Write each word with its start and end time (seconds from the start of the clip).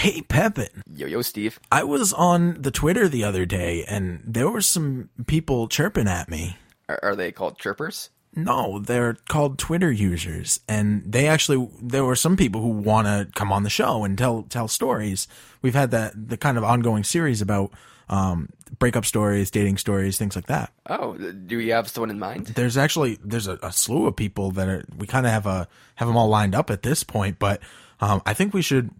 Hey, 0.00 0.22
Pepin. 0.22 0.82
Yo, 0.90 1.06
yo, 1.06 1.20
Steve. 1.20 1.60
I 1.70 1.84
was 1.84 2.14
on 2.14 2.62
the 2.62 2.70
Twitter 2.70 3.06
the 3.06 3.22
other 3.22 3.44
day 3.44 3.84
and 3.86 4.22
there 4.26 4.48
were 4.48 4.62
some 4.62 5.10
people 5.26 5.68
chirping 5.68 6.08
at 6.08 6.30
me. 6.30 6.56
Are, 6.88 6.98
are 7.02 7.14
they 7.14 7.30
called 7.30 7.58
chirpers? 7.58 8.08
No, 8.34 8.78
they're 8.78 9.18
called 9.28 9.58
Twitter 9.58 9.92
users, 9.92 10.60
and 10.66 11.02
they 11.04 11.26
actually 11.26 11.68
there 11.82 12.04
were 12.04 12.16
some 12.16 12.38
people 12.38 12.62
who 12.62 12.68
want 12.68 13.08
to 13.08 13.28
come 13.34 13.52
on 13.52 13.62
the 13.62 13.68
show 13.68 14.04
and 14.04 14.16
tell 14.16 14.44
tell 14.44 14.68
stories. 14.68 15.28
We've 15.60 15.74
had 15.74 15.90
that 15.90 16.12
the 16.16 16.38
kind 16.38 16.56
of 16.56 16.64
ongoing 16.64 17.04
series 17.04 17.42
about 17.42 17.72
um, 18.08 18.48
breakup 18.78 19.04
stories, 19.04 19.50
dating 19.50 19.76
stories, 19.76 20.16
things 20.16 20.34
like 20.34 20.46
that. 20.46 20.72
Oh, 20.88 21.14
do 21.14 21.58
you 21.58 21.72
have 21.72 21.88
someone 21.88 22.10
in 22.10 22.18
mind? 22.18 22.46
There's 22.46 22.78
actually 22.78 23.18
there's 23.22 23.48
a, 23.48 23.58
a 23.62 23.72
slew 23.72 24.06
of 24.06 24.16
people 24.16 24.52
that 24.52 24.66
are 24.66 24.84
we 24.96 25.06
kind 25.06 25.26
of 25.26 25.32
have 25.32 25.46
a 25.46 25.68
have 25.96 26.08
them 26.08 26.16
all 26.16 26.28
lined 26.28 26.54
up 26.54 26.70
at 26.70 26.84
this 26.84 27.04
point, 27.04 27.38
but 27.38 27.60
um, 28.00 28.22
I 28.24 28.32
think 28.32 28.54
we 28.54 28.62
should 28.62 28.90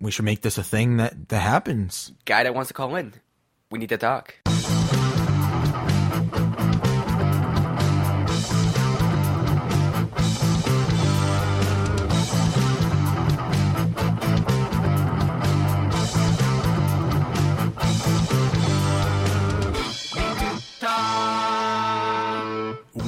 we 0.00 0.10
should 0.10 0.24
make 0.24 0.42
this 0.42 0.58
a 0.58 0.62
thing 0.62 0.96
that 0.98 1.28
that 1.28 1.40
happens. 1.40 2.12
Guy 2.24 2.44
that 2.44 2.54
wants 2.54 2.68
to 2.68 2.74
call 2.74 2.94
in. 2.96 3.14
We 3.70 3.78
need 3.78 3.88
to 3.90 3.98
talk. 3.98 4.34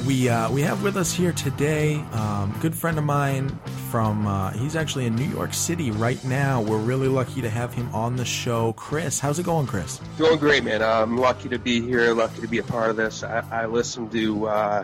We 0.05 0.29
uh, 0.29 0.51
we 0.51 0.61
have 0.61 0.83
with 0.83 0.97
us 0.97 1.13
here 1.13 1.31
today, 1.31 1.95
um, 2.11 2.55
good 2.61 2.75
friend 2.75 2.97
of 2.97 3.03
mine 3.03 3.59
from. 3.91 4.25
Uh, 4.25 4.51
he's 4.51 4.77
actually 4.77 5.05
in 5.05 5.17
New 5.17 5.25
York 5.25 5.53
City 5.53 5.91
right 5.91 6.23
now. 6.23 6.61
We're 6.61 6.79
really 6.79 7.09
lucky 7.09 7.41
to 7.41 7.49
have 7.49 7.73
him 7.73 7.93
on 7.93 8.15
the 8.15 8.23
show. 8.23 8.71
Chris, 8.73 9.19
how's 9.19 9.37
it 9.37 9.43
going, 9.43 9.67
Chris? 9.67 9.99
Doing 10.17 10.39
great, 10.39 10.63
man. 10.63 10.81
I'm 10.81 11.17
lucky 11.17 11.49
to 11.49 11.59
be 11.59 11.81
here. 11.81 12.13
Lucky 12.13 12.39
to 12.39 12.47
be 12.47 12.59
a 12.59 12.63
part 12.63 12.89
of 12.89 12.95
this. 12.95 13.21
I, 13.21 13.43
I 13.51 13.65
listened 13.65 14.13
to 14.13 14.47
uh, 14.47 14.83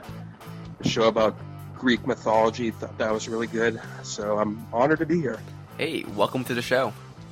a 0.82 0.88
show 0.88 1.08
about 1.08 1.38
Greek 1.78 2.06
mythology. 2.06 2.72
Thought 2.72 2.98
that 2.98 3.14
was 3.14 3.30
really 3.30 3.48
good. 3.48 3.80
So 4.04 4.38
I'm 4.38 4.68
honored 4.74 5.00
to 5.00 5.06
be 5.06 5.22
here. 5.22 5.40
Hey, 5.78 6.04
welcome 6.16 6.44
to 6.44 6.54
the 6.54 6.62
show. 6.62 6.92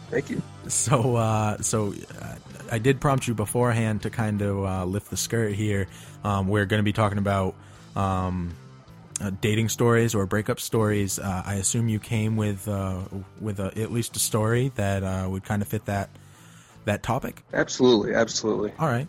Thank 0.09 0.29
you. 0.29 0.41
So, 0.69 1.17
uh, 1.17 1.57
so 1.57 1.93
uh, 2.21 2.35
I 2.71 2.79
did 2.79 3.01
prompt 3.01 3.27
you 3.27 3.33
beforehand 3.33 4.03
to 4.03 4.09
kind 4.09 4.41
of 4.41 4.63
uh, 4.63 4.85
lift 4.85 5.09
the 5.09 5.17
skirt 5.17 5.55
here. 5.55 5.87
Um, 6.23 6.47
we're 6.47 6.65
going 6.65 6.79
to 6.79 6.83
be 6.83 6.93
talking 6.93 7.17
about 7.17 7.53
um, 7.97 8.55
uh, 9.21 9.31
dating 9.41 9.69
stories 9.69 10.13
or 10.15 10.25
breakup 10.25 10.59
stories. 10.59 11.19
Uh, 11.19 11.43
I 11.45 11.55
assume 11.55 11.87
you 11.89 11.99
came 11.99 12.35
with 12.37 12.67
uh, 12.67 13.01
with 13.39 13.59
a, 13.59 13.77
at 13.79 13.91
least 13.91 14.15
a 14.15 14.19
story 14.19 14.71
that 14.75 15.03
uh, 15.03 15.27
would 15.29 15.43
kind 15.43 15.61
of 15.61 15.67
fit 15.67 15.85
that 15.85 16.09
that 16.85 17.03
topic. 17.03 17.43
Absolutely, 17.53 18.13
absolutely. 18.13 18.73
All 18.79 18.87
right. 18.87 19.07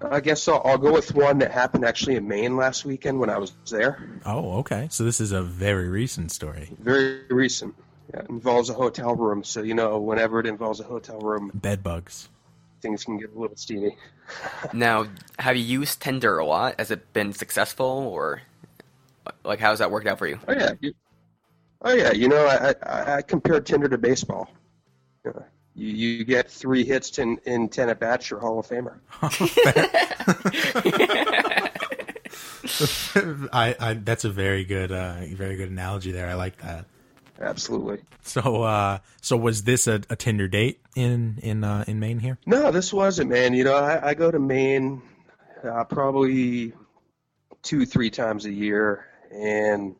I 0.00 0.20
guess 0.20 0.48
I'll, 0.48 0.62
I'll 0.64 0.78
go 0.78 0.90
with 0.92 1.14
one 1.14 1.38
that 1.40 1.50
happened 1.50 1.84
actually 1.84 2.16
in 2.16 2.26
Maine 2.26 2.56
last 2.56 2.84
weekend 2.86 3.20
when 3.20 3.28
I 3.28 3.36
was 3.36 3.52
there. 3.70 4.02
Oh, 4.24 4.58
okay. 4.60 4.88
So 4.90 5.04
this 5.04 5.20
is 5.20 5.32
a 5.32 5.42
very 5.42 5.88
recent 5.88 6.32
story. 6.32 6.70
Very 6.80 7.20
recent. 7.28 7.74
Yeah, 8.12 8.20
it 8.20 8.30
involves 8.30 8.70
a 8.70 8.74
hotel 8.74 9.14
room, 9.14 9.44
so 9.44 9.62
you 9.62 9.74
know 9.74 9.98
whenever 9.98 10.40
it 10.40 10.46
involves 10.46 10.80
a 10.80 10.84
hotel 10.84 11.18
room, 11.18 11.50
Bed 11.54 11.82
bugs. 11.82 12.28
things 12.80 13.04
can 13.04 13.18
get 13.18 13.34
a 13.34 13.38
little 13.38 13.56
steamy. 13.56 13.96
Now, 14.72 15.08
have 15.38 15.56
you 15.56 15.62
used 15.62 16.00
Tinder 16.00 16.38
a 16.38 16.46
lot? 16.46 16.76
Has 16.78 16.90
it 16.90 17.12
been 17.12 17.32
successful, 17.34 17.86
or 17.86 18.42
like 19.44 19.60
how's 19.60 19.78
that 19.78 19.90
worked 19.90 20.06
out 20.06 20.18
for 20.18 20.26
you? 20.26 20.38
Oh 20.46 20.52
yeah, 20.52 20.72
you, 20.80 20.94
oh 21.82 21.92
yeah. 21.92 22.12
You 22.12 22.28
know, 22.28 22.46
I, 22.46 22.74
I, 22.82 23.16
I 23.16 23.22
compared 23.22 23.66
Tinder 23.66 23.88
to 23.88 23.98
baseball. 23.98 24.50
You, 25.24 25.32
know, 25.32 25.44
you, 25.74 25.88
you 25.88 26.24
get 26.24 26.50
three 26.50 26.84
hits 26.84 27.18
in, 27.18 27.38
in 27.44 27.68
ten 27.68 27.88
at 27.88 28.00
bats, 28.00 28.30
you're 28.30 28.40
Hall 28.40 28.58
of 28.58 28.66
Famer. 28.66 28.98
I, 33.52 33.76
I 33.78 33.94
that's 33.94 34.24
a 34.24 34.30
very 34.30 34.64
good 34.64 34.92
uh, 34.92 35.16
very 35.32 35.56
good 35.56 35.70
analogy 35.70 36.12
there. 36.12 36.28
I 36.28 36.34
like 36.34 36.56
that. 36.58 36.86
Absolutely. 37.40 37.98
So 38.22 38.62
uh, 38.62 38.98
so 39.20 39.36
was 39.36 39.64
this 39.64 39.86
a, 39.86 40.00
a 40.08 40.16
Tinder 40.16 40.48
date 40.48 40.80
in 40.94 41.38
in 41.42 41.64
uh, 41.64 41.84
in 41.86 41.98
Maine 41.98 42.20
here? 42.20 42.38
No, 42.46 42.70
this 42.70 42.92
wasn't, 42.92 43.30
man. 43.30 43.54
You 43.54 43.64
know, 43.64 43.74
I, 43.74 44.10
I 44.10 44.14
go 44.14 44.30
to 44.30 44.38
Maine 44.38 45.02
uh, 45.64 45.84
probably 45.84 46.72
two, 47.62 47.86
three 47.86 48.10
times 48.10 48.46
a 48.46 48.52
year, 48.52 49.06
and 49.32 49.96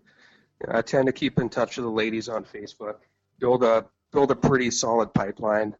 I 0.68 0.82
tend 0.82 1.06
to 1.06 1.12
keep 1.12 1.38
in 1.38 1.48
touch 1.48 1.76
with 1.76 1.84
the 1.84 1.90
ladies 1.90 2.28
on 2.28 2.44
Facebook. 2.44 2.96
Build 3.38 3.64
a 3.64 3.86
build 4.12 4.30
a 4.30 4.36
pretty 4.36 4.70
solid 4.70 5.12
pipeline. 5.14 5.74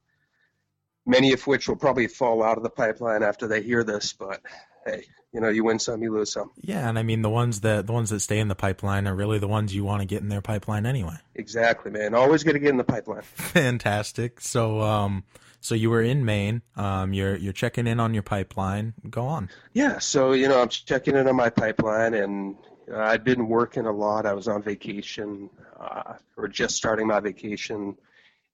Many 1.04 1.32
of 1.32 1.46
which 1.46 1.68
will 1.68 1.76
probably 1.76 2.06
fall 2.06 2.42
out 2.42 2.56
of 2.56 2.62
the 2.62 2.70
pipeline 2.70 3.22
after 3.22 3.48
they 3.48 3.62
hear 3.62 3.82
this, 3.84 4.12
but 4.12 4.40
hey, 4.86 5.04
you 5.32 5.40
know, 5.40 5.48
you 5.48 5.64
win 5.64 5.78
some, 5.78 6.02
you 6.02 6.12
lose 6.12 6.32
some. 6.32 6.50
Yeah, 6.60 6.88
and 6.88 6.98
I 6.98 7.02
mean 7.02 7.22
the 7.22 7.30
ones 7.30 7.60
that 7.60 7.86
the 7.86 7.92
ones 7.92 8.10
that 8.10 8.20
stay 8.20 8.38
in 8.38 8.48
the 8.48 8.54
pipeline 8.54 9.06
are 9.06 9.14
really 9.14 9.38
the 9.38 9.48
ones 9.48 9.74
you 9.74 9.84
want 9.84 10.00
to 10.00 10.06
get 10.06 10.22
in 10.22 10.28
their 10.28 10.42
pipeline 10.42 10.86
anyway. 10.86 11.16
Exactly, 11.34 11.90
man. 11.90 12.14
Always 12.14 12.44
got 12.44 12.52
to 12.52 12.58
get 12.58 12.70
in 12.70 12.76
the 12.76 12.84
pipeline. 12.84 13.22
Fantastic. 13.34 14.40
So 14.40 14.80
um 14.80 15.24
so 15.60 15.74
you 15.74 15.90
were 15.90 16.02
in 16.02 16.24
Maine. 16.24 16.62
Um 16.76 17.12
you're 17.12 17.36
you're 17.36 17.52
checking 17.52 17.86
in 17.86 18.00
on 18.00 18.14
your 18.14 18.22
pipeline. 18.22 18.94
Go 19.08 19.26
on. 19.26 19.48
Yeah, 19.72 19.98
so 19.98 20.32
you 20.32 20.48
know, 20.48 20.60
I'm 20.60 20.69
checking 20.69 21.16
in 21.16 21.26
on 21.26 21.36
my 21.36 21.50
pipeline, 21.50 22.14
and 22.14 22.56
I'd 22.94 23.25
been 23.25 23.48
working 23.48 23.87
a 23.87 23.93
lot. 23.93 24.26
I 24.26 24.34
was 24.34 24.48
on 24.48 24.62
vacation, 24.62 25.50
uh, 25.78 26.15
or 26.37 26.48
just 26.48 26.76
starting 26.76 27.06
my 27.06 27.20
vacation, 27.20 27.97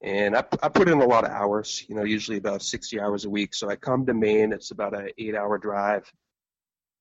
and 0.02 0.36
I, 0.36 0.44
I 0.62 0.68
put 0.68 0.88
in 0.88 1.00
a 1.00 1.06
lot 1.06 1.24
of 1.24 1.30
hours. 1.30 1.84
You 1.88 1.94
know, 1.94 2.04
usually 2.04 2.38
about 2.38 2.62
60 2.62 3.00
hours 3.00 3.24
a 3.24 3.30
week. 3.30 3.54
So 3.54 3.68
I 3.68 3.76
come 3.76 4.06
to 4.06 4.14
Maine. 4.14 4.52
It's 4.52 4.70
about 4.70 4.94
an 4.94 5.10
eight-hour 5.18 5.58
drive. 5.58 6.10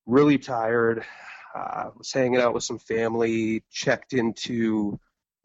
Really 0.05 0.37
tired. 0.37 1.03
Uh, 1.55 1.89
was 1.97 2.11
hanging 2.11 2.39
out 2.39 2.53
with 2.53 2.63
some 2.63 2.79
family. 2.79 3.63
Checked 3.71 4.13
into 4.13 4.99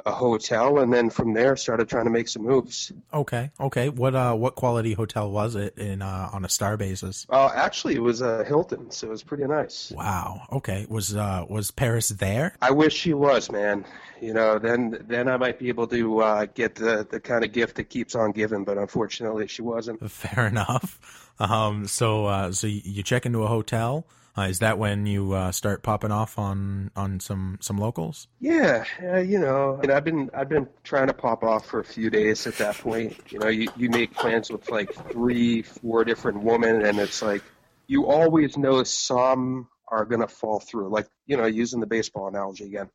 a 0.04 0.12
hotel, 0.12 0.78
and 0.78 0.92
then 0.92 1.10
from 1.10 1.32
there 1.32 1.56
started 1.56 1.88
trying 1.88 2.04
to 2.04 2.10
make 2.10 2.28
some 2.28 2.42
moves. 2.42 2.92
Okay. 3.12 3.50
Okay. 3.60 3.88
What 3.88 4.14
uh 4.14 4.34
what 4.34 4.54
quality 4.54 4.92
hotel 4.92 5.30
was 5.30 5.54
it 5.54 5.78
in 5.78 6.02
uh 6.02 6.30
on 6.32 6.44
a 6.44 6.48
star 6.48 6.76
basis? 6.76 7.26
Uh, 7.28 7.50
actually, 7.54 7.94
it 7.94 8.02
was 8.02 8.20
a 8.20 8.44
Hilton, 8.44 8.90
so 8.90 9.08
it 9.08 9.10
was 9.10 9.22
pretty 9.22 9.44
nice. 9.44 9.92
Wow. 9.94 10.42
Okay. 10.52 10.86
Was 10.88 11.14
uh 11.16 11.44
was 11.48 11.70
Paris 11.70 12.08
there? 12.08 12.54
I 12.60 12.70
wish 12.70 12.94
she 12.94 13.14
was, 13.14 13.50
man. 13.50 13.84
You 14.20 14.34
know, 14.34 14.58
then 14.58 15.04
then 15.08 15.28
I 15.28 15.36
might 15.36 15.58
be 15.58 15.68
able 15.68 15.86
to 15.88 16.20
uh, 16.20 16.46
get 16.46 16.76
the 16.76 17.06
the 17.08 17.20
kind 17.20 17.44
of 17.44 17.52
gift 17.52 17.76
that 17.76 17.84
keeps 17.84 18.14
on 18.14 18.32
giving. 18.32 18.64
But 18.64 18.78
unfortunately, 18.78 19.46
she 19.48 19.62
wasn't. 19.62 20.10
Fair 20.10 20.46
enough. 20.46 21.30
Um 21.38 21.86
so 21.86 22.26
uh 22.26 22.52
so 22.52 22.66
you 22.66 22.82
you 22.84 23.02
check 23.02 23.26
into 23.26 23.42
a 23.42 23.48
hotel. 23.48 24.06
Uh, 24.36 24.42
is 24.42 24.60
that 24.60 24.78
when 24.78 25.04
you 25.04 25.32
uh, 25.32 25.52
start 25.52 25.82
popping 25.82 26.10
off 26.10 26.38
on 26.38 26.90
on 26.96 27.20
some 27.20 27.58
some 27.60 27.76
locals? 27.76 28.28
Yeah, 28.40 28.84
uh, 29.02 29.18
you 29.18 29.38
know, 29.38 29.78
and 29.82 29.92
I've 29.92 30.04
been 30.04 30.30
I've 30.32 30.48
been 30.48 30.68
trying 30.84 31.08
to 31.08 31.12
pop 31.12 31.42
off 31.44 31.66
for 31.66 31.80
a 31.80 31.84
few 31.84 32.08
days 32.08 32.46
at 32.46 32.56
that 32.56 32.78
point. 32.78 33.16
You 33.30 33.38
know, 33.40 33.48
you 33.48 33.68
you 33.76 33.90
make 33.90 34.14
plans 34.14 34.50
with 34.50 34.70
like 34.70 34.92
three, 35.10 35.62
four 35.62 36.04
different 36.04 36.42
women, 36.42 36.82
and 36.84 36.98
it's 36.98 37.20
like 37.20 37.42
you 37.86 38.06
always 38.06 38.56
know 38.56 38.82
some 38.84 39.68
are 39.88 40.06
gonna 40.06 40.28
fall 40.28 40.60
through. 40.60 40.88
Like 40.88 41.08
you 41.26 41.36
know, 41.36 41.44
using 41.44 41.80
the 41.80 41.86
baseball 41.86 42.28
analogy 42.28 42.64
again. 42.64 42.88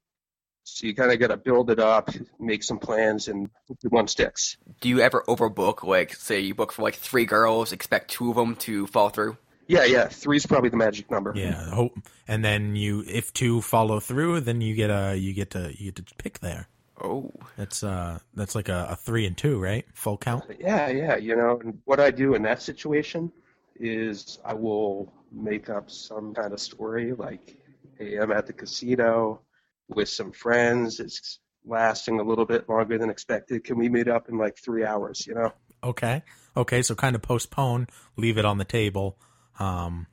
So 0.64 0.86
you 0.86 0.94
kind 0.94 1.14
of 1.14 1.20
got 1.20 1.28
to 1.28 1.38
build 1.38 1.70
it 1.70 1.80
up, 1.80 2.10
make 2.42 2.62
some 2.62 2.78
plans, 2.78 3.30
and 3.30 3.50
one 3.88 4.10
sticks. 4.10 4.58
Do 4.82 4.90
you 4.90 5.00
ever 5.00 5.24
overbook? 5.26 5.82
Like, 5.84 6.14
say 6.14 6.42
you 6.42 6.54
book 6.54 6.74
for 6.74 6.82
like 6.82 6.96
three 6.96 7.26
girls, 7.26 7.72
expect 7.72 8.12
two 8.12 8.30
of 8.32 8.36
them 8.36 8.58
to 8.58 8.86
fall 8.86 9.08
through? 9.08 9.38
Yeah, 9.68 9.84
yeah, 9.84 10.08
three's 10.08 10.46
probably 10.46 10.70
the 10.70 10.78
magic 10.78 11.12
number. 11.12 11.34
Yeah. 11.36 11.88
And 12.28 12.44
then 12.44 12.76
you 12.76 13.04
if 13.08 13.34
two 13.34 13.62
follow 13.62 14.00
through, 14.00 14.42
then 14.42 14.62
you 14.62 14.76
get 14.76 14.90
a 14.90 15.16
you 15.18 15.34
get 15.34 15.52
to 15.52 15.74
you 15.78 15.92
get 15.92 16.08
to 16.08 16.16
pick 16.16 16.40
there. 16.40 16.68
Oh, 17.02 17.32
That's 17.58 17.84
uh 17.84 18.20
that's 18.34 18.56
like 18.56 18.70
a, 18.70 18.88
a 18.92 18.96
three 18.96 19.26
and 19.28 19.38
two, 19.38 19.60
right? 19.60 19.86
Full 19.94 20.18
count. 20.18 20.46
Yeah, 20.60 20.90
yeah. 20.90 21.18
You 21.18 21.36
know, 21.36 21.60
and 21.64 21.80
what 21.86 22.00
I 22.00 22.12
do 22.12 22.34
in 22.34 22.44
that 22.44 22.62
situation 22.62 23.32
is 23.80 24.40
I 24.44 24.54
will 24.54 25.14
make 25.32 25.70
up 25.70 25.92
some 25.92 26.34
kind 26.34 26.54
of 26.54 26.60
story 26.60 27.14
like, 27.14 27.58
hey, 27.98 28.16
I'm 28.18 28.32
at 28.32 28.48
the 28.48 28.54
casino 28.54 29.42
with 29.90 30.10
some 30.10 30.32
friends. 30.32 31.00
It's 31.00 31.40
lasting 31.66 32.20
a 32.20 32.24
little 32.24 32.46
bit 32.46 32.68
longer 32.68 32.98
than 32.98 33.10
expected. 33.10 33.64
Can 33.64 33.78
we 33.78 33.90
meet 33.90 34.08
up 34.08 34.30
in 34.30 34.38
like 34.38 34.58
three 34.58 34.86
hours? 34.86 35.28
You 35.28 35.36
know? 35.36 35.54
Okay. 35.84 36.24
Okay. 36.56 36.82
So 36.82 36.96
kind 36.96 37.16
of 37.16 37.22
postpone, 37.22 37.88
leave 38.16 38.38
it 38.38 38.46
on 38.46 38.58
the 38.58 38.66
table, 38.66 39.18
um, 39.60 40.08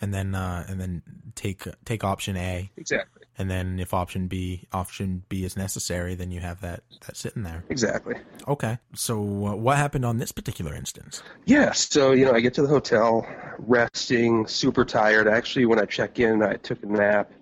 and 0.00 0.12
then 0.12 0.34
uh, 0.34 0.64
and 0.68 0.80
then 0.80 1.02
take 1.34 1.64
take 1.84 2.04
option 2.04 2.36
A, 2.36 2.70
Exactly. 2.76 3.22
and 3.38 3.50
then 3.50 3.78
if 3.78 3.94
option 3.94 4.26
B 4.28 4.66
option 4.72 5.22
B 5.28 5.44
is 5.44 5.56
necessary, 5.56 6.14
then 6.14 6.30
you 6.30 6.40
have 6.40 6.60
that 6.60 6.82
that 7.06 7.16
sitting 7.16 7.42
there. 7.42 7.64
Exactly. 7.70 8.14
Okay. 8.46 8.78
So 8.94 9.18
uh, 9.18 9.56
what 9.56 9.76
happened 9.76 10.04
on 10.04 10.18
this 10.18 10.32
particular 10.32 10.74
instance? 10.74 11.22
Yeah, 11.46 11.72
so 11.72 12.12
you 12.12 12.24
know, 12.26 12.32
I 12.32 12.40
get 12.40 12.54
to 12.54 12.62
the 12.62 12.68
hotel, 12.68 13.26
resting, 13.58 14.46
super 14.46 14.84
tired. 14.84 15.28
Actually, 15.28 15.66
when 15.66 15.78
I 15.78 15.84
check 15.86 16.18
in, 16.18 16.42
I 16.42 16.54
took 16.54 16.82
a 16.82 16.86
nap, 16.86 17.32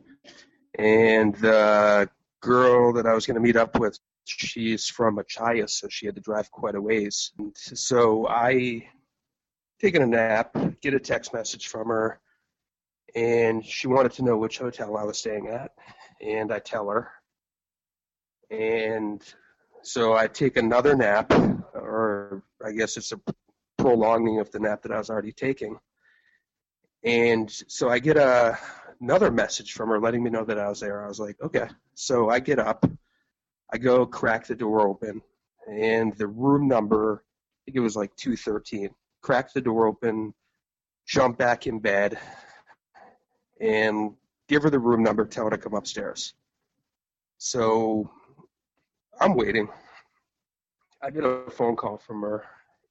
and 0.78 1.34
the 1.37 2.08
girl 2.40 2.92
that 2.92 3.06
I 3.06 3.14
was 3.14 3.26
going 3.26 3.37
to 3.37 3.40
meet 3.40 3.56
up 3.56 3.78
with 3.80 3.98
she's 4.26 4.88
from 4.88 5.16
Machias, 5.16 5.78
so 5.78 5.88
she 5.90 6.06
had 6.06 6.14
to 6.14 6.20
drive 6.20 6.50
quite 6.50 6.75
a 6.75 6.80
ways. 6.80 7.32
And 7.38 7.52
so 7.56 8.26
I 8.28 8.87
taken 9.84 10.00
a 10.00 10.06
nap, 10.06 10.56
get 10.81 10.94
a 10.94 10.98
text 10.98 11.34
message 11.34 11.69
from 11.69 11.88
her, 11.88 12.19
and 13.14 13.62
she 13.62 13.86
wanted 13.86 14.10
to 14.12 14.25
know 14.25 14.34
which 14.34 14.56
hotel 14.56 14.96
I 14.96 15.04
was 15.04 15.19
staying 15.19 15.48
at, 15.48 15.72
and 16.22 16.50
I 16.50 16.58
tell 16.58 16.88
her. 16.88 17.10
And 18.50 19.22
so 19.82 20.14
I 20.14 20.26
take 20.26 20.56
another 20.56 20.96
nap, 20.96 21.31
or 21.75 22.42
I 22.64 22.72
guess 22.72 22.96
it's 22.96 23.12
a 23.12 23.20
prolonging 23.76 24.40
of 24.40 24.50
the 24.52 24.58
nap 24.58 24.81
that 24.84 24.92
I 24.92 24.96
was 24.96 25.10
already 25.10 25.32
taking. 25.32 25.78
And 27.04 27.50
so 27.50 27.90
I 27.90 27.98
get 27.98 28.16
a 28.16 28.58
another 29.02 29.30
message 29.30 29.75
from 29.75 29.90
her 29.90 30.00
letting 30.00 30.22
me 30.22 30.30
know 30.30 30.46
that 30.46 30.58
I 30.58 30.70
was 30.70 30.80
there. 30.80 31.04
I 31.04 31.08
was 31.08 31.20
like, 31.20 31.37
okay. 31.42 31.69
So 31.94 32.30
I 32.30 32.40
get 32.40 32.58
up, 32.58 32.87
I 33.70 33.76
go 33.76 34.06
crack 34.06 34.46
the 34.46 34.54
door 34.54 34.88
open, 34.88 35.20
and 35.70 36.16
the 36.16 36.28
room 36.28 36.69
number, 36.69 37.22
I 37.22 37.60
think 37.66 37.76
it 37.76 37.80
was 37.80 37.96
like 37.96 38.16
213. 38.16 38.88
Crack 39.25 39.55
the 39.55 39.62
door 39.62 39.87
open, 39.87 40.35
jump 41.06 41.38
back 41.38 41.67
in 41.67 41.79
bed, 41.79 42.19
and 43.59 44.12
give 44.49 44.65
her 44.65 44.69
the 44.69 44.79
room 44.79 45.03
number, 45.03 45.25
tell 45.25 45.44
her 45.44 45.50
to 45.50 45.56
come 45.56 45.73
upstairs. 45.73 46.35
So 47.38 48.11
I'm 49.19 49.35
waiting. 49.35 49.71
I 51.03 51.09
get 51.09 51.25
a 51.25 51.50
phone 51.50 51.75
call 51.75 51.97
from 51.97 52.21
her, 52.21 52.44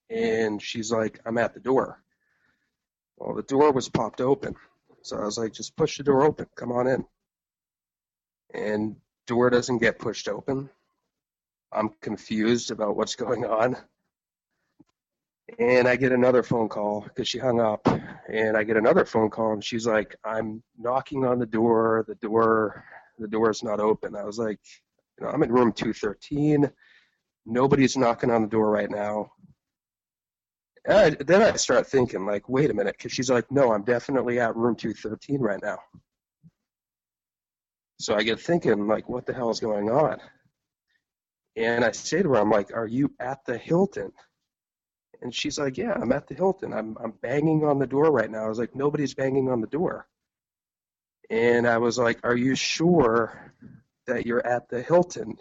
and 0.09 0.59
she's 0.59 0.91
like, 0.91 1.19
I'm 1.23 1.37
at 1.37 1.53
the 1.53 1.59
door. 1.59 2.01
Well, 3.17 3.35
the 3.35 3.43
door 3.43 3.71
was 3.71 3.87
popped 3.87 4.19
open. 4.19 4.55
So 5.03 5.19
I 5.19 5.25
was 5.25 5.37
like, 5.37 5.53
just 5.53 5.75
push 5.75 5.97
the 5.97 6.03
door 6.03 6.23
open. 6.23 6.47
Come 6.55 6.71
on 6.71 6.87
in. 6.87 7.05
And 8.55 8.95
door 9.27 9.51
doesn't 9.51 9.77
get 9.77 9.99
pushed 9.99 10.27
open. 10.27 10.71
I'm 11.71 11.89
confused 12.01 12.71
about 12.71 12.95
what's 12.95 13.15
going 13.15 13.45
on. 13.45 13.77
And 15.59 15.87
I 15.87 15.95
get 15.95 16.11
another 16.11 16.41
phone 16.41 16.69
call 16.69 17.01
because 17.01 17.27
she 17.27 17.37
hung 17.37 17.59
up. 17.59 17.87
And 18.31 18.55
I 18.57 18.63
get 18.63 18.77
another 18.77 19.05
phone 19.05 19.29
call 19.29 19.53
and 19.53 19.63
she's 19.63 19.85
like, 19.85 20.15
I'm 20.23 20.63
knocking 20.77 21.25
on 21.25 21.39
the 21.39 21.45
door. 21.45 22.05
The 22.07 22.15
door, 22.15 22.83
the 23.19 23.27
door 23.27 23.49
is 23.49 23.63
not 23.63 23.79
open. 23.79 24.15
I 24.15 24.23
was 24.23 24.39
like, 24.39 24.59
you 25.19 25.25
know, 25.25 25.31
I'm 25.31 25.43
in 25.43 25.51
room 25.51 25.71
213. 25.73 26.71
Nobody's 27.45 27.97
knocking 27.97 28.31
on 28.31 28.41
the 28.41 28.47
door 28.47 28.69
right 28.69 28.89
now. 28.89 29.31
I, 30.89 31.11
then 31.11 31.41
I 31.41 31.55
start 31.55 31.87
thinking, 31.87 32.25
like, 32.25 32.49
wait 32.49 32.69
a 32.69 32.73
minute, 32.73 32.95
because 32.97 33.13
she's 33.13 33.29
like, 33.29 33.49
no, 33.49 33.71
I'm 33.71 33.83
definitely 33.83 34.39
at 34.39 34.55
room 34.55 34.75
213 34.75 35.39
right 35.39 35.61
now. 35.61 35.77
So 37.99 38.15
I 38.15 38.23
get 38.23 38.41
thinking, 38.41 38.87
like, 38.87 39.07
what 39.07 39.25
the 39.25 39.33
hell 39.33 39.49
is 39.49 39.61
going 39.61 39.89
on? 39.89 40.19
And 41.55 41.85
I 41.85 41.91
say 41.91 42.21
to 42.21 42.29
her, 42.29 42.37
I'm 42.37 42.49
like, 42.49 42.73
are 42.73 42.87
you 42.87 43.13
at 43.19 43.45
the 43.45 43.57
Hilton? 43.57 44.11
And 45.23 45.33
she's 45.33 45.57
like, 45.57 45.77
yeah, 45.77 45.93
I'm 45.93 46.11
at 46.11 46.27
the 46.27 46.35
Hilton. 46.35 46.73
I'm, 46.73 46.97
I'm 47.01 47.11
banging 47.21 47.63
on 47.63 47.79
the 47.79 47.87
door 47.87 48.11
right 48.11 48.29
now. 48.29 48.43
I 48.43 48.49
was 48.49 48.59
like, 48.59 48.75
nobody's 48.75 49.13
banging 49.13 49.49
on 49.49 49.61
the 49.61 49.67
door. 49.67 50.05
And 51.29 51.65
I 51.65 51.77
was 51.77 51.97
like, 51.97 52.19
are 52.23 52.35
you 52.35 52.55
sure 52.55 53.53
that 54.05 54.25
you're 54.25 54.45
at 54.45 54.67
the 54.67 54.81
Hilton? 54.81 55.37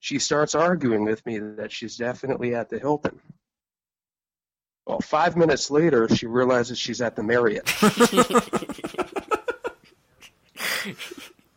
She 0.00 0.18
starts 0.18 0.54
arguing 0.54 1.06
with 1.06 1.24
me 1.24 1.38
that 1.38 1.72
she's 1.72 1.96
definitely 1.96 2.54
at 2.54 2.68
the 2.68 2.78
Hilton. 2.78 3.18
Well, 4.86 5.00
five 5.00 5.34
minutes 5.34 5.70
later, 5.70 6.06
she 6.14 6.26
realizes 6.26 6.78
she's 6.78 7.00
at 7.00 7.16
the 7.16 7.22
Marriott. 7.22 7.72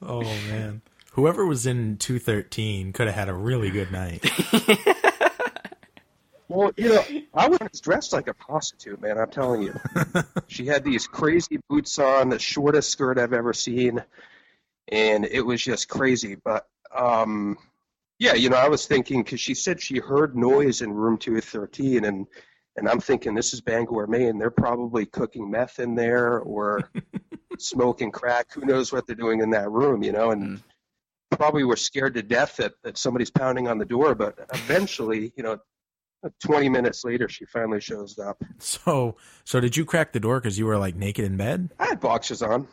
oh 0.02 0.22
man, 0.22 0.82
whoever 1.12 1.46
was 1.46 1.66
in 1.66 1.98
two 1.98 2.20
thirteen 2.20 2.94
could 2.94 3.08
have 3.08 3.16
had 3.16 3.28
a 3.28 3.34
really 3.34 3.70
good 3.70 3.92
night. 3.92 4.26
well, 6.48 6.72
you 6.78 6.90
know, 6.90 7.04
I 7.34 7.48
was 7.48 7.82
dressed 7.82 8.14
like 8.14 8.28
a 8.28 8.34
prostitute, 8.34 9.02
man. 9.02 9.18
I'm 9.18 9.30
telling 9.30 9.64
you. 9.64 9.76
she 10.48 10.66
had 10.66 10.84
these 10.84 11.08
crazy 11.08 11.60
boots 11.70 12.00
on, 12.00 12.30
the 12.30 12.40
shortest 12.40 12.90
skirt 12.90 13.20
I've 13.20 13.34
ever 13.34 13.54
seen, 13.54 14.04
and 14.90 15.26
it 15.26 15.42
was 15.42 15.62
just 15.62 15.90
crazy. 15.90 16.36
But 16.36 16.68
um, 16.96 17.58
yeah, 18.20 18.34
you 18.34 18.50
know, 18.50 18.58
I 18.58 18.70
was 18.70 18.86
thinking 18.86 19.24
because 19.24 19.40
she 19.40 19.54
said 19.54 19.82
she 19.82 20.00
heard 20.00 20.36
noise 20.36 20.82
in 20.82 20.92
room 20.94 21.18
two 21.18 21.40
thirteen, 21.42 22.06
and 22.06 22.28
and 22.78 22.88
I'm 22.88 23.00
thinking 23.00 23.34
this 23.34 23.54
is 23.54 23.62
Bangor, 23.62 24.08
Maine. 24.08 24.38
They're 24.38 24.52
probably 24.52 25.06
cooking 25.06 25.50
meth 25.50 25.80
in 25.80 25.96
there 25.96 26.40
or 26.40 26.92
smoking 27.60 28.12
crack. 28.12 28.54
Who 28.54 28.62
knows 28.62 28.94
what 28.94 29.08
they're 29.08 29.16
doing 29.16 29.42
in 29.42 29.50
that 29.52 29.72
room, 29.72 30.04
you 30.04 30.12
know? 30.12 30.32
And 30.32 30.60
mm. 30.60 30.64
probably 31.32 31.64
were 31.64 31.76
scared 31.76 32.14
to 32.14 32.22
death 32.22 32.58
that, 32.58 32.74
that 32.84 32.98
somebody's 32.98 33.32
pounding 33.32 33.68
on 33.68 33.80
the 33.80 33.86
door. 33.86 34.14
But 34.14 34.38
eventually, 34.54 35.34
you 35.36 35.44
know, 35.44 35.58
20 36.44 36.70
minutes 36.70 37.04
later, 37.06 37.30
she 37.30 37.46
finally 37.46 37.82
shows 37.82 38.18
up. 38.20 38.42
So, 38.60 39.16
so 39.44 39.60
did 39.60 39.78
you 39.78 39.86
crack 39.86 40.14
the 40.14 40.20
door 40.20 40.40
because 40.40 40.58
you 40.58 40.66
were 40.66 40.78
like 40.78 40.96
naked 40.96 41.26
in 41.26 41.38
bed? 41.38 41.70
I 41.80 41.88
had 41.88 42.00
boxes 42.00 42.42
on. 42.42 42.64
I 42.64 42.68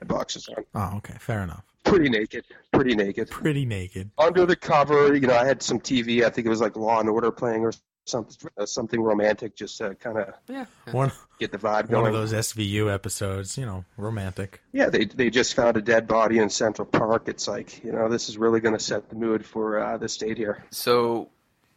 had 0.00 0.08
boxes 0.08 0.48
on. 0.48 0.64
Oh, 0.74 0.96
okay, 0.98 1.14
fair 1.18 1.42
enough. 1.42 1.64
Pretty 1.84 2.08
naked. 2.08 2.44
Pretty 2.72 2.94
naked. 2.94 3.30
Pretty 3.30 3.64
naked. 3.64 4.10
Under 4.18 4.46
the 4.46 4.56
cover, 4.56 5.14
you 5.14 5.26
know, 5.26 5.36
I 5.36 5.44
had 5.44 5.62
some 5.62 5.80
TV. 5.80 6.24
I 6.24 6.30
think 6.30 6.46
it 6.46 6.50
was 6.50 6.60
like 6.60 6.76
Law 6.76 7.00
and 7.00 7.08
Order 7.08 7.30
playing 7.30 7.62
or 7.62 7.72
something 8.10 8.50
uh, 8.58 8.66
something 8.66 9.00
romantic 9.00 9.56
just 9.56 9.78
to 9.78 9.94
kind 9.94 10.18
of 10.18 10.34
yeah. 10.48 10.66
one 10.92 11.12
get 11.38 11.52
the 11.52 11.58
vibe 11.58 11.88
going. 11.88 12.02
One 12.02 12.12
of 12.12 12.18
those 12.18 12.32
SVU 12.32 12.92
episodes, 12.92 13.56
you 13.56 13.64
know, 13.64 13.84
romantic. 13.96 14.60
Yeah, 14.72 14.90
they 14.90 15.04
they 15.04 15.30
just 15.30 15.54
found 15.54 15.76
a 15.76 15.82
dead 15.82 16.06
body 16.06 16.38
in 16.38 16.50
Central 16.50 16.86
Park. 16.86 17.28
It's 17.28 17.48
like 17.48 17.82
you 17.84 17.92
know 17.92 18.08
this 18.08 18.28
is 18.28 18.36
really 18.36 18.60
going 18.60 18.74
to 18.74 18.82
set 18.82 19.08
the 19.08 19.16
mood 19.16 19.44
for 19.44 19.80
uh, 19.80 19.96
the 19.96 20.08
state 20.08 20.36
here. 20.36 20.64
So, 20.70 21.30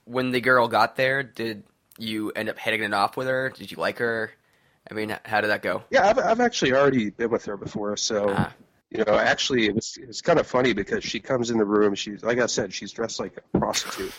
when 0.06 0.32
the 0.32 0.42
girl 0.42 0.68
got 0.68 0.96
there, 0.96 1.24
did 1.24 1.64
you 1.98 2.32
end 2.32 2.50
up 2.50 2.58
hitting 2.58 2.84
it 2.84 2.94
off 2.94 3.18
with 3.18 3.28
her? 3.28 3.50
Did 3.56 3.72
you 3.72 3.78
like 3.78 4.00
her? 4.00 4.32
I 4.90 4.94
mean, 4.94 5.16
how 5.26 5.42
did 5.42 5.50
that 5.50 5.62
go? 5.62 5.84
Yeah, 5.90 6.08
I've 6.08 6.20
I've 6.20 6.40
actually 6.42 6.74
already 6.74 7.10
been 7.10 7.30
with 7.30 7.46
her 7.46 7.58
before, 7.58 7.98
so. 7.98 8.34
Ah. 8.36 8.54
You 8.96 9.04
know, 9.06 9.18
actually, 9.18 9.66
it 9.66 9.74
was 9.74 9.98
it's 10.00 10.22
kind 10.22 10.40
of 10.40 10.46
funny 10.46 10.72
because 10.72 11.04
she 11.04 11.20
comes 11.20 11.50
in 11.50 11.58
the 11.58 11.66
room. 11.66 11.96
She's 11.96 12.22
like 12.22 12.38
I 12.38 12.46
said, 12.46 12.72
she's 12.72 12.92
dressed 12.92 13.20
like 13.20 13.36
a 13.38 13.58
prostitute 13.58 14.14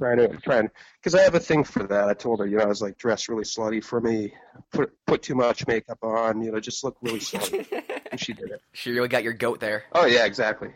trying 0.00 0.16
to 0.16 0.28
trying 0.38 0.70
because 0.98 1.14
I 1.14 1.22
have 1.22 1.34
a 1.34 1.40
thing 1.40 1.62
for 1.62 1.82
that. 1.84 2.08
I 2.08 2.14
told 2.14 2.40
her, 2.40 2.46
you 2.46 2.56
know, 2.56 2.64
I 2.64 2.66
was 2.66 2.82
like 2.82 2.96
dress 2.96 3.28
really 3.28 3.44
slutty 3.44 3.84
for 3.84 4.00
me, 4.00 4.32
put 4.72 4.92
put 5.06 5.22
too 5.22 5.34
much 5.34 5.66
makeup 5.66 5.98
on, 6.02 6.42
you 6.42 6.50
know, 6.50 6.60
just 6.60 6.82
look 6.82 6.96
really 7.02 7.20
slutty. 7.20 7.66
and 8.10 8.18
she 8.18 8.32
did 8.32 8.50
it. 8.50 8.62
She 8.72 8.90
really 8.92 9.08
got 9.08 9.22
your 9.22 9.34
goat 9.34 9.60
there. 9.60 9.84
Oh 9.92 10.06
yeah, 10.06 10.24
exactly. 10.24 10.70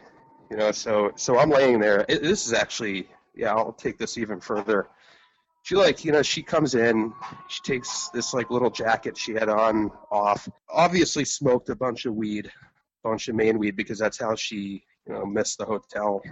You 0.50 0.58
know, 0.58 0.72
so 0.72 1.12
so 1.16 1.38
I'm 1.38 1.50
laying 1.50 1.80
there. 1.80 2.04
It, 2.08 2.22
this 2.22 2.46
is 2.46 2.52
actually 2.52 3.08
yeah. 3.34 3.54
I'll 3.54 3.72
take 3.72 3.98
this 3.98 4.18
even 4.18 4.40
further. 4.40 4.88
She 5.62 5.76
like 5.76 6.04
you 6.04 6.12
know 6.12 6.22
she 6.22 6.42
comes 6.42 6.74
in. 6.74 7.12
She 7.48 7.60
takes 7.62 8.08
this 8.10 8.34
like 8.34 8.50
little 8.50 8.70
jacket 8.70 9.16
she 9.16 9.32
had 9.32 9.48
on 9.48 9.90
off. 10.10 10.48
Obviously 10.70 11.24
smoked 11.24 11.70
a 11.70 11.76
bunch 11.76 12.04
of 12.04 12.14
weed, 12.14 12.50
bunch 13.02 13.28
of 13.28 13.34
Maine 13.34 13.58
weed 13.58 13.76
because 13.76 13.98
that's 13.98 14.20
how 14.20 14.34
she 14.34 14.84
you 15.06 15.14
know 15.14 15.24
missed 15.24 15.58
the 15.58 15.64
hotel 15.64 16.22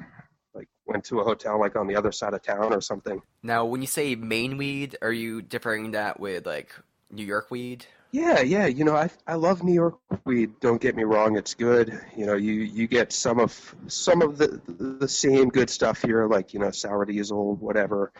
like 0.55 0.69
went 0.87 1.05
to 1.05 1.21
a 1.21 1.25
hotel 1.25 1.59
like 1.59 1.77
on 1.77 1.87
the 1.87 1.97
other 1.97 2.13
side 2.13 2.35
of 2.35 2.43
town 2.43 2.73
or 2.73 2.81
something. 2.81 3.23
Now, 3.43 3.65
when 3.65 3.81
you 3.81 3.87
say 3.87 4.15
Maine 4.15 4.57
weed, 4.57 4.97
are 5.03 5.13
you 5.13 5.43
differing 5.43 5.93
that 5.93 6.21
with 6.21 6.47
like 6.47 6.75
New 7.11 7.25
York 7.25 7.51
weed? 7.51 7.87
Yeah, 8.13 8.43
yeah. 8.43 8.67
You 8.67 8.85
know, 8.85 8.95
I 8.95 9.11
I 9.27 9.35
love 9.35 9.63
New 9.63 9.73
York 9.73 9.99
weed. 10.27 10.61
Don't 10.61 10.81
get 10.81 10.95
me 10.95 11.05
wrong; 11.05 11.37
it's 11.37 11.55
good. 11.55 11.99
You 12.15 12.27
know, 12.27 12.35
you 12.35 12.53
you 12.53 12.87
get 12.87 13.11
some 13.13 13.41
of 13.41 13.75
some 13.87 14.21
of 14.21 14.37
the 14.37 14.61
the 14.67 15.09
same 15.09 15.49
good 15.49 15.71
stuff 15.71 16.03
here, 16.03 16.27
like 16.27 16.53
you 16.53 16.61
know, 16.61 16.71
sour 16.71 17.07
diesel, 17.07 17.57
whatever. 17.57 18.13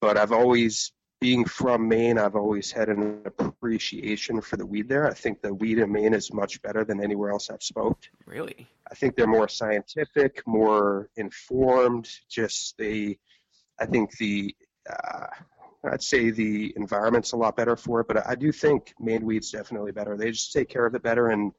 But 0.00 0.16
I've 0.16 0.32
always 0.32 0.92
being 1.20 1.44
from 1.44 1.88
Maine, 1.88 2.18
I've 2.18 2.36
always 2.36 2.70
had 2.70 2.88
an 2.88 3.22
appreciation 3.38 4.40
for 4.40 4.56
the 4.56 4.66
weed 4.66 4.88
there. 4.88 5.06
I 5.08 5.14
think 5.14 5.40
the 5.40 5.54
weed 5.54 5.78
in 5.78 5.90
Maine 5.90 6.14
is 6.14 6.32
much 6.32 6.60
better 6.62 6.84
than 6.84 7.02
anywhere 7.02 7.30
else 7.30 7.48
I've 7.50 7.62
smoked. 7.62 8.10
Really? 8.26 8.66
I 8.90 8.94
think 8.94 9.16
they're 9.16 9.26
more 9.26 9.48
scientific, 9.48 10.42
more 10.46 11.08
informed. 11.16 12.08
Just 12.28 12.76
they, 12.76 13.18
I 13.80 13.86
think 13.86 14.16
the, 14.18 14.54
uh, 14.88 15.26
I'd 15.86 16.02
say 16.02 16.30
the 16.30 16.72
environment's 16.76 17.32
a 17.32 17.36
lot 17.36 17.56
better 17.56 17.76
for 17.76 18.00
it, 18.00 18.08
but 18.08 18.26
I 18.26 18.34
do 18.34 18.52
think 18.52 18.94
Maine 18.98 19.24
weed's 19.24 19.50
definitely 19.50 19.92
better. 19.92 20.16
They 20.16 20.30
just 20.30 20.52
take 20.52 20.68
care 20.68 20.86
of 20.86 20.94
it 20.94 21.02
better, 21.02 21.28
and 21.28 21.52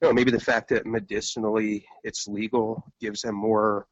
you 0.00 0.08
know 0.08 0.12
maybe 0.12 0.30
the 0.30 0.40
fact 0.40 0.68
that 0.70 0.86
medicinally 0.86 1.86
it's 2.02 2.28
legal 2.28 2.84
gives 3.00 3.22
them 3.22 3.34
more 3.34 3.86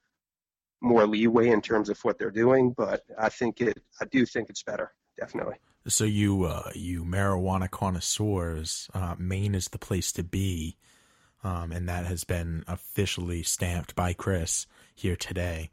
more 0.80 1.06
leeway 1.06 1.48
in 1.48 1.62
terms 1.62 1.88
of 1.88 1.98
what 2.00 2.18
they're 2.18 2.30
doing. 2.30 2.72
But 2.76 3.04
I 3.18 3.28
think 3.28 3.60
it, 3.60 3.80
I 4.00 4.04
do 4.06 4.26
think 4.26 4.50
it's 4.50 4.62
better 4.62 4.92
definitely. 5.18 5.56
So 5.88 6.04
you 6.04 6.44
uh, 6.44 6.70
you 6.74 7.04
marijuana 7.04 7.70
connoisseurs, 7.70 8.88
uh, 8.94 9.16
Maine 9.18 9.54
is 9.54 9.68
the 9.68 9.78
place 9.78 10.12
to 10.12 10.22
be, 10.22 10.76
um, 11.42 11.72
and 11.72 11.88
that 11.88 12.06
has 12.06 12.24
been 12.24 12.64
officially 12.68 13.42
stamped 13.42 13.94
by 13.94 14.12
Chris 14.12 14.66
here 14.94 15.16
today. 15.16 15.70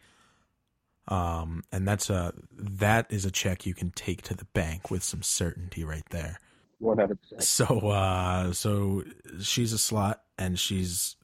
Um, 1.08 1.64
and 1.72 1.88
that's 1.88 2.10
a 2.10 2.34
that 2.60 3.12
is 3.12 3.26
a 3.26 3.32
check 3.32 3.66
you 3.66 3.74
can 3.74 3.92
take 3.92 4.22
to 4.24 4.34
the 4.34 4.46
bank 4.54 4.92
with 4.92 5.04
some 5.04 5.24
certainty 5.24 5.84
right 5.84 6.04
there. 6.12 6.40
One 6.80 6.98
hundred 6.98 7.22
percent. 7.22 7.44
So 7.44 7.66
uh, 7.90 8.54
so 8.54 9.04
she's 9.42 9.74
a 9.74 9.78
slut 9.78 10.18
and 10.38 10.60
she's 10.60 11.16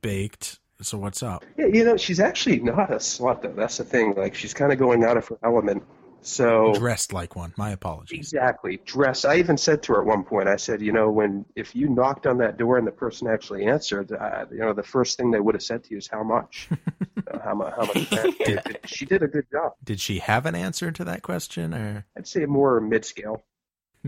baked 0.00 0.58
So 0.80 0.98
what's 0.98 1.22
up? 1.22 1.44
Yeah, 1.56 1.66
you 1.66 1.84
know, 1.84 1.96
she's 1.96 2.20
actually 2.20 2.60
not 2.60 2.92
a 2.92 2.96
slut 2.96 3.42
though. 3.42 3.52
That's 3.52 3.78
the 3.78 3.84
thing. 3.84 4.14
Like 4.16 4.34
she's 4.34 4.52
kind 4.52 4.72
of 4.72 4.78
going 4.78 5.04
out 5.04 5.16
of 5.16 5.26
her 5.28 5.38
element. 5.42 5.82
So 6.26 6.72
Dressed 6.74 7.12
like 7.12 7.36
one. 7.36 7.52
My 7.58 7.70
apologies. 7.70 8.18
exactly 8.18 8.78
dress. 8.86 9.26
I 9.26 9.36
even 9.36 9.58
said 9.58 9.82
to 9.84 9.92
her 9.92 10.00
at 10.00 10.06
one 10.06 10.24
point. 10.24 10.48
I 10.48 10.56
said, 10.56 10.80
you 10.80 10.90
know, 10.90 11.10
when 11.10 11.44
if 11.54 11.76
you 11.76 11.88
knocked 11.88 12.26
on 12.26 12.38
that 12.38 12.56
door 12.56 12.78
and 12.78 12.86
the 12.86 12.92
person 12.92 13.28
actually 13.28 13.66
answered, 13.66 14.10
uh, 14.10 14.46
you 14.50 14.58
know, 14.58 14.72
the 14.72 14.82
first 14.82 15.18
thing 15.18 15.30
they 15.30 15.40
would 15.40 15.54
have 15.54 15.62
said 15.62 15.84
to 15.84 15.90
you 15.90 15.98
is 15.98 16.08
how 16.08 16.22
much, 16.22 16.68
uh, 17.30 17.38
how 17.40 17.54
much, 17.54 17.74
how 17.74 17.84
much. 17.84 18.10
And 18.48 18.78
she 18.86 19.04
did 19.04 19.22
a 19.22 19.28
good 19.28 19.44
job. 19.52 19.72
Did 19.84 20.00
she 20.00 20.18
have 20.20 20.46
an 20.46 20.54
answer 20.54 20.90
to 20.92 21.04
that 21.04 21.20
question, 21.20 21.74
or 21.74 22.06
I'd 22.16 22.26
say 22.26 22.46
more 22.46 22.80
mid-scale, 22.80 23.44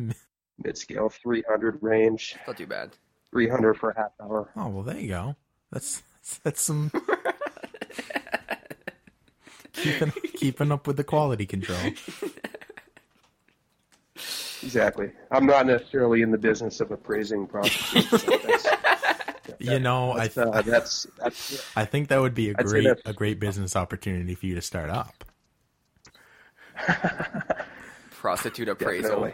mid-scale, 0.64 1.10
300 1.10 1.78
range, 1.82 2.34
Not 2.46 2.56
too 2.56 2.66
bad. 2.66 2.96
300 3.32 3.74
for 3.76 3.90
a 3.90 3.96
half 3.98 4.12
hour. 4.22 4.50
oh 4.56 4.68
well, 4.68 4.82
there 4.82 4.98
you 4.98 5.08
go. 5.08 5.36
That's 5.70 6.02
that's 6.42 6.62
some 6.62 6.90
keeping 9.76 10.12
keeping 10.34 10.72
up 10.72 10.86
with 10.86 10.96
the 10.96 11.04
quality 11.04 11.46
control. 11.46 11.78
Exactly. 14.62 15.12
I'm 15.30 15.46
not 15.46 15.66
necessarily 15.66 16.22
in 16.22 16.30
the 16.30 16.38
business 16.38 16.80
of 16.80 16.90
appraising 16.90 17.46
prostitutes. 17.46 18.24
So 18.26 18.38
that's, 18.38 19.60
You 19.60 19.78
know, 19.78 20.12
I 20.12 20.28
that's, 20.28 20.38
uh, 20.38 20.62
that's 20.62 21.06
that's 21.18 21.76
I 21.76 21.84
think 21.84 22.08
that 22.08 22.20
would 22.20 22.34
be 22.34 22.50
a 22.50 22.54
I'd 22.58 22.66
great 22.66 22.88
a 23.04 23.12
great 23.12 23.38
business 23.38 23.76
opportunity 23.76 24.34
for 24.34 24.46
you 24.46 24.54
to 24.56 24.62
start 24.62 24.90
up. 24.90 25.24
Prostitute 28.10 28.68
appraisal. 28.68 29.30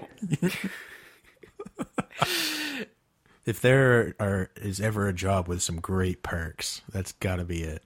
If 3.45 3.61
there 3.61 4.15
are 4.21 4.51
is 4.57 4.81
ever 4.81 5.09
a 5.09 5.13
job 5.13 5.49
with 5.49 5.63
some 5.63 5.81
great 5.81 6.23
perks, 6.23 6.83
that's 6.93 7.13
got 7.13 7.37
to 7.37 7.45
be 7.45 7.63
it. 7.63 7.83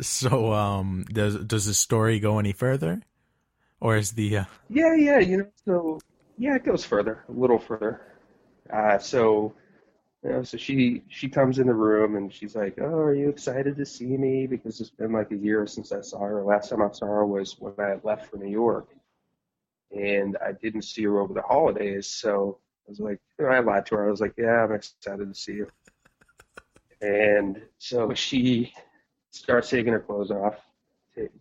So, 0.00 0.52
um, 0.52 1.04
does 1.12 1.36
does 1.44 1.66
the 1.66 1.74
story 1.74 2.20
go 2.20 2.38
any 2.38 2.52
further, 2.52 3.02
or 3.80 3.96
is 3.96 4.12
the 4.12 4.38
uh, 4.38 4.44
Yeah, 4.68 4.94
yeah, 4.94 5.18
you 5.18 5.36
know, 5.38 5.48
so 5.64 6.00
yeah, 6.38 6.56
it 6.56 6.64
goes 6.64 6.84
further, 6.84 7.24
a 7.28 7.32
little 7.32 7.58
further. 7.58 8.00
Uh, 8.72 8.98
so, 8.98 9.54
you 10.24 10.30
know, 10.30 10.42
so 10.42 10.56
she 10.56 11.02
she 11.08 11.28
comes 11.28 11.58
in 11.58 11.66
the 11.66 11.74
room 11.74 12.16
and 12.16 12.32
she's 12.32 12.56
like, 12.56 12.78
"Oh, 12.80 12.84
are 12.84 13.14
you 13.14 13.28
excited 13.28 13.76
to 13.76 13.86
see 13.86 14.16
me?" 14.16 14.46
Because 14.46 14.80
it's 14.80 14.90
been 14.90 15.12
like 15.12 15.30
a 15.32 15.36
year 15.36 15.66
since 15.66 15.92
I 15.92 16.00
saw 16.00 16.20
her. 16.20 16.42
Last 16.44 16.70
time 16.70 16.82
I 16.82 16.90
saw 16.92 17.06
her 17.06 17.26
was 17.26 17.58
when 17.60 17.74
I 17.78 17.98
left 18.02 18.30
for 18.30 18.38
New 18.38 18.50
York, 18.50 18.88
and 19.92 20.36
I 20.44 20.52
didn't 20.52 20.82
see 20.82 21.04
her 21.04 21.20
over 21.20 21.34
the 21.34 21.42
holidays. 21.42 22.06
So 22.06 22.58
I 22.86 22.90
was 22.90 23.00
like, 23.00 23.20
you 23.38 23.46
know, 23.46 23.52
I 23.52 23.60
lied 23.60 23.86
to 23.86 23.96
her. 23.96 24.08
I 24.08 24.10
was 24.10 24.20
like, 24.20 24.34
"Yeah, 24.38 24.64
I'm 24.64 24.72
excited 24.72 25.28
to 25.28 25.34
see 25.34 25.54
you." 25.54 25.68
And 27.00 27.60
so 27.78 28.14
she 28.14 28.72
starts 29.32 29.70
taking 29.70 29.92
her 29.92 30.00
clothes 30.00 30.30
off. 30.30 30.56
It, 31.14 31.32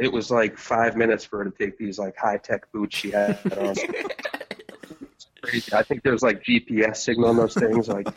it 0.00 0.12
was 0.12 0.30
like 0.30 0.58
five 0.58 0.96
minutes 0.96 1.24
for 1.24 1.38
her 1.38 1.44
to 1.44 1.50
take 1.50 1.78
these 1.78 1.98
like 1.98 2.16
high 2.16 2.38
tech 2.38 2.72
boots 2.72 2.96
she 2.96 3.10
had 3.10 3.38
on. 3.56 3.74
Crazy. 5.42 5.72
I 5.72 5.82
think 5.82 6.02
there's 6.02 6.22
like 6.22 6.42
GPS 6.42 6.96
signal 6.96 7.28
on 7.28 7.36
those 7.36 7.54
things. 7.54 7.88
Like, 7.88 8.08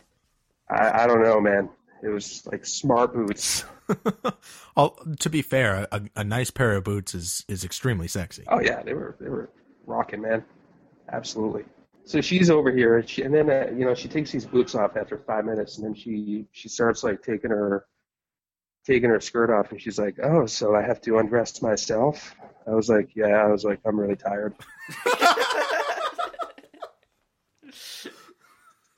I, 0.69 1.03
I 1.03 1.07
don't 1.07 1.21
know, 1.21 1.41
man. 1.41 1.69
It 2.01 2.09
was 2.09 2.47
like 2.47 2.65
smart 2.65 3.13
boots. 3.13 3.65
oh, 4.77 4.95
to 5.19 5.29
be 5.29 5.41
fair, 5.41 5.87
a, 5.91 6.01
a 6.15 6.23
nice 6.23 6.51
pair 6.51 6.75
of 6.75 6.83
boots 6.83 7.13
is 7.13 7.43
is 7.47 7.63
extremely 7.63 8.07
sexy. 8.07 8.43
Oh 8.47 8.61
yeah, 8.61 8.81
they 8.81 8.93
were 8.93 9.15
they 9.19 9.29
were 9.29 9.49
rocking, 9.85 10.21
man. 10.21 10.43
Absolutely. 11.11 11.65
So 12.05 12.21
she's 12.21 12.49
over 12.49 12.71
here, 12.71 12.97
and, 12.99 13.09
she, 13.09 13.23
and 13.23 13.33
then 13.33 13.49
uh, 13.49 13.67
you 13.75 13.83
know 13.83 13.93
she 13.93 14.07
takes 14.07 14.31
these 14.31 14.45
boots 14.45 14.75
off 14.75 14.95
after 14.95 15.17
five 15.17 15.45
minutes, 15.45 15.77
and 15.77 15.85
then 15.85 15.93
she 15.93 16.45
she 16.51 16.69
starts 16.69 17.03
like 17.03 17.21
taking 17.21 17.49
her 17.49 17.85
taking 18.87 19.09
her 19.09 19.19
skirt 19.19 19.51
off, 19.51 19.71
and 19.71 19.79
she's 19.81 19.99
like, 19.99 20.17
"Oh, 20.23 20.45
so 20.45 20.73
I 20.73 20.81
have 20.81 21.01
to 21.01 21.19
undress 21.19 21.61
myself?" 21.61 22.33
I 22.65 22.71
was 22.71 22.89
like, 22.89 23.15
"Yeah." 23.15 23.43
I 23.43 23.47
was 23.47 23.63
like, 23.65 23.79
"I'm 23.85 23.99
really 23.99 24.15
tired." 24.15 24.55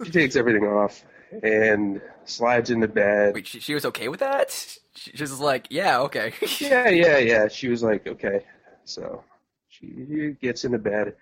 she 0.05 0.11
takes 0.11 0.35
everything 0.35 0.65
off 0.65 1.03
and 1.43 2.01
slides 2.25 2.69
into 2.69 2.87
bed. 2.87 3.33
Wait, 3.33 3.47
she, 3.47 3.59
she 3.59 3.73
was 3.73 3.85
okay 3.85 4.07
with 4.07 4.19
that? 4.19 4.51
She, 4.95 5.11
she 5.13 5.23
was 5.23 5.39
like, 5.39 5.67
yeah, 5.69 5.99
okay. 6.01 6.33
Yeah, 6.59 6.89
yeah, 6.89 7.17
yeah. 7.17 7.47
She 7.47 7.67
was 7.67 7.83
like, 7.83 8.07
okay. 8.07 8.45
So 8.85 9.23
she 9.67 10.35
gets 10.41 10.65
into 10.65 10.79
bed, 10.79 11.15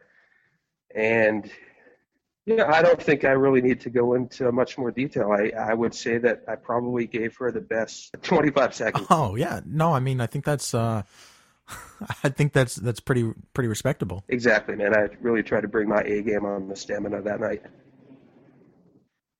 and 0.96 1.50
yeah, 2.48 2.72
I 2.72 2.82
don't 2.82 3.02
think 3.02 3.26
I 3.26 3.32
really 3.32 3.62
need 3.62 3.82
to 3.82 3.90
go 3.90 4.14
into 4.14 4.50
much 4.54 4.78
more 4.78 4.90
detail. 4.90 5.32
I 5.32 5.52
I 5.60 5.74
would 5.74 5.94
say 5.94 6.18
that 6.20 6.44
I 6.48 6.56
probably 6.56 7.06
gave 7.06 7.36
her 7.38 7.52
the 7.52 7.60
best 7.60 8.16
25 8.24 8.74
seconds. 8.74 9.08
Oh 9.10 9.36
yeah, 9.36 9.60
no, 9.66 9.94
I 9.94 10.00
mean 10.00 10.22
I 10.22 10.28
think 10.28 10.46
that's 10.46 10.74
uh, 10.74 11.04
I 12.24 12.30
think 12.30 12.54
that's 12.54 12.76
that's 12.76 13.02
pretty 13.02 13.34
pretty 13.54 13.68
respectable. 13.68 14.24
Exactly, 14.30 14.78
man. 14.78 14.96
I 14.96 15.10
really 15.20 15.44
tried 15.44 15.62
to 15.62 15.68
bring 15.68 15.90
my 15.90 16.02
A 16.02 16.22
game 16.22 16.46
on 16.46 16.70
the 16.70 16.76
stamina 16.76 17.22
that 17.22 17.42
night. 17.42 17.64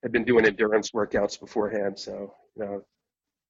I've 0.04 0.12
been 0.12 0.24
doing 0.24 0.44
endurance 0.44 0.90
workouts 0.90 1.40
beforehand, 1.40 1.98
so 1.98 2.34
you 2.56 2.64
know, 2.64 2.84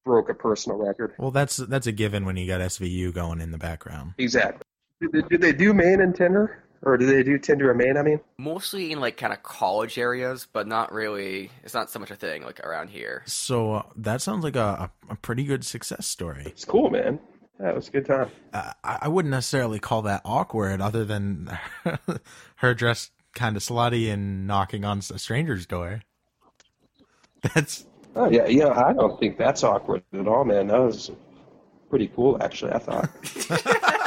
broke 0.05 0.29
a 0.29 0.35
personal 0.35 0.79
record. 0.79 1.15
Well, 1.19 1.33
that's 1.33 1.57
that's 1.57 1.89
a 1.89 1.93
given 1.93 2.25
when 2.25 2.37
you 2.37 2.47
got 2.47 2.61
SVU 2.61 3.13
going 3.13 3.41
in 3.41 3.51
the 3.51 3.59
background. 3.59 4.15
Exactly. 4.19 4.63
Do 5.01 5.11
they, 5.13 5.23
do 5.23 5.39
they 5.39 5.53
do 5.53 5.75
Maine 5.75 6.01
and 6.01 6.15
Tinder, 6.15 6.63
or 6.83 6.97
do 6.97 7.07
they 7.07 7.23
do 7.23 7.39
Tinder 7.39 7.71
and 7.71 7.79
Maine? 7.79 7.97
I 7.97 8.03
mean. 8.03 8.21
Mostly 8.39 8.93
in 8.93 9.01
like 9.01 9.17
kind 9.17 9.33
of 9.33 9.43
college 9.43 9.99
areas, 9.99 10.47
but 10.53 10.67
not 10.67 10.93
really. 10.93 11.51
It's 11.65 11.75
not 11.75 11.91
so 11.91 11.99
much 11.99 12.11
a 12.11 12.17
thing 12.17 12.43
like 12.43 12.61
around 12.61 12.89
here. 12.89 13.23
So 13.27 13.75
uh, 13.75 13.83
that 13.97 14.23
sounds 14.23 14.45
like 14.45 14.57
a, 14.57 14.91
a, 15.09 15.13
a 15.13 15.17
pretty 15.17 15.45
good 15.45 15.65
success 15.65 16.07
story. 16.07 16.45
It's 16.47 16.65
cool, 16.65 16.91
man. 16.91 17.19
Yeah, 17.61 17.71
it 17.71 17.75
was 17.75 17.89
a 17.89 17.91
good 17.91 18.07
time. 18.07 18.31
Uh, 18.53 18.73
I, 18.85 18.99
I 19.03 19.09
wouldn't 19.09 19.31
necessarily 19.31 19.81
call 19.81 20.03
that 20.03 20.23
awkward, 20.25 20.81
other 20.81 21.05
than 21.05 21.59
her 22.57 22.75
dressed 22.75 23.11
kind 23.35 23.57
of 23.57 23.63
slutty 23.63 24.13
and 24.13 24.47
knocking 24.47 24.85
on 24.85 24.99
a 24.99 25.19
stranger's 25.19 25.67
door. 25.67 26.03
That's 27.55 27.85
Oh 28.19 28.29
yeah, 28.29 28.47
yeah. 28.47 28.71
I 28.71 28.93
don't 28.93 29.19
think 29.21 29.39
that's 29.39 29.63
awkward 29.63 30.03
at 30.13 30.27
all, 30.27 30.45
man. 30.45 30.67
That 30.67 30.81
was 30.81 31.11
pretty 31.89 32.11
cool, 32.15 32.37
actually. 32.43 32.73
I 32.73 32.79
thought. 32.79 33.11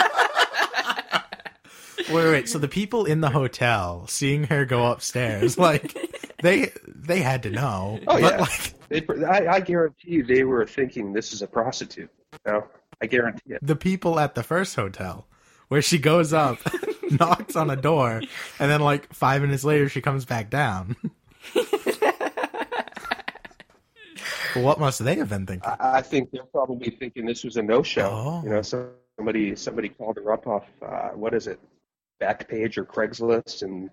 wait, 2.09 2.31
wait. 2.31 2.49
So 2.49 2.59
the 2.59 2.67
people 2.67 3.05
in 3.05 3.21
the 3.21 3.29
hotel 3.29 4.05
seeing 4.07 4.45
her 4.45 4.65
go 4.65 4.91
upstairs, 4.91 5.57
like 5.57 5.95
they 6.41 6.71
they 6.87 7.21
had 7.21 7.43
to 7.43 7.49
know. 7.49 7.99
Oh 8.07 8.19
but 8.19 8.21
yeah. 8.21 8.37
like 8.39 8.73
They, 8.91 9.05
I, 9.25 9.53
I 9.53 9.59
guarantee 9.61 10.11
you, 10.11 10.23
they 10.23 10.43
were 10.43 10.65
thinking 10.65 11.13
this 11.13 11.31
is 11.31 11.41
a 11.41 11.47
prostitute. 11.47 12.09
You 12.45 12.51
know? 12.51 12.67
I 13.01 13.05
guarantee 13.05 13.53
it. 13.53 13.65
the 13.65 13.77
people 13.77 14.19
at 14.19 14.35
the 14.35 14.43
first 14.43 14.75
hotel, 14.75 15.25
where 15.69 15.81
she 15.81 15.97
goes 15.97 16.33
up, 16.33 16.59
knocks 17.11 17.55
on 17.55 17.69
a 17.69 17.77
door, 17.77 18.21
and 18.59 18.71
then 18.71 18.81
like 18.81 19.13
five 19.13 19.41
minutes 19.41 19.63
later 19.63 19.87
she 19.87 20.01
comes 20.01 20.25
back 20.25 20.49
down. 20.49 20.97
what 24.55 24.79
must 24.79 25.03
they 25.03 25.15
have 25.15 25.29
been 25.29 25.45
thinking? 25.45 25.69
I, 25.69 25.99
I 25.99 26.01
think 26.01 26.31
they're 26.31 26.43
probably 26.43 26.89
thinking 26.89 27.25
this 27.25 27.45
was 27.45 27.55
a 27.55 27.63
no-show. 27.63 28.09
Oh. 28.11 28.41
You 28.43 28.49
know, 28.49 28.61
somebody 29.17 29.55
somebody 29.55 29.89
called 29.89 30.17
her 30.17 30.33
up 30.33 30.47
off 30.47 30.65
uh, 30.81 31.09
what 31.09 31.33
is 31.33 31.47
it, 31.47 31.59
Backpage 32.21 32.77
or 32.77 32.85
Craigslist, 32.85 33.63
and 33.63 33.89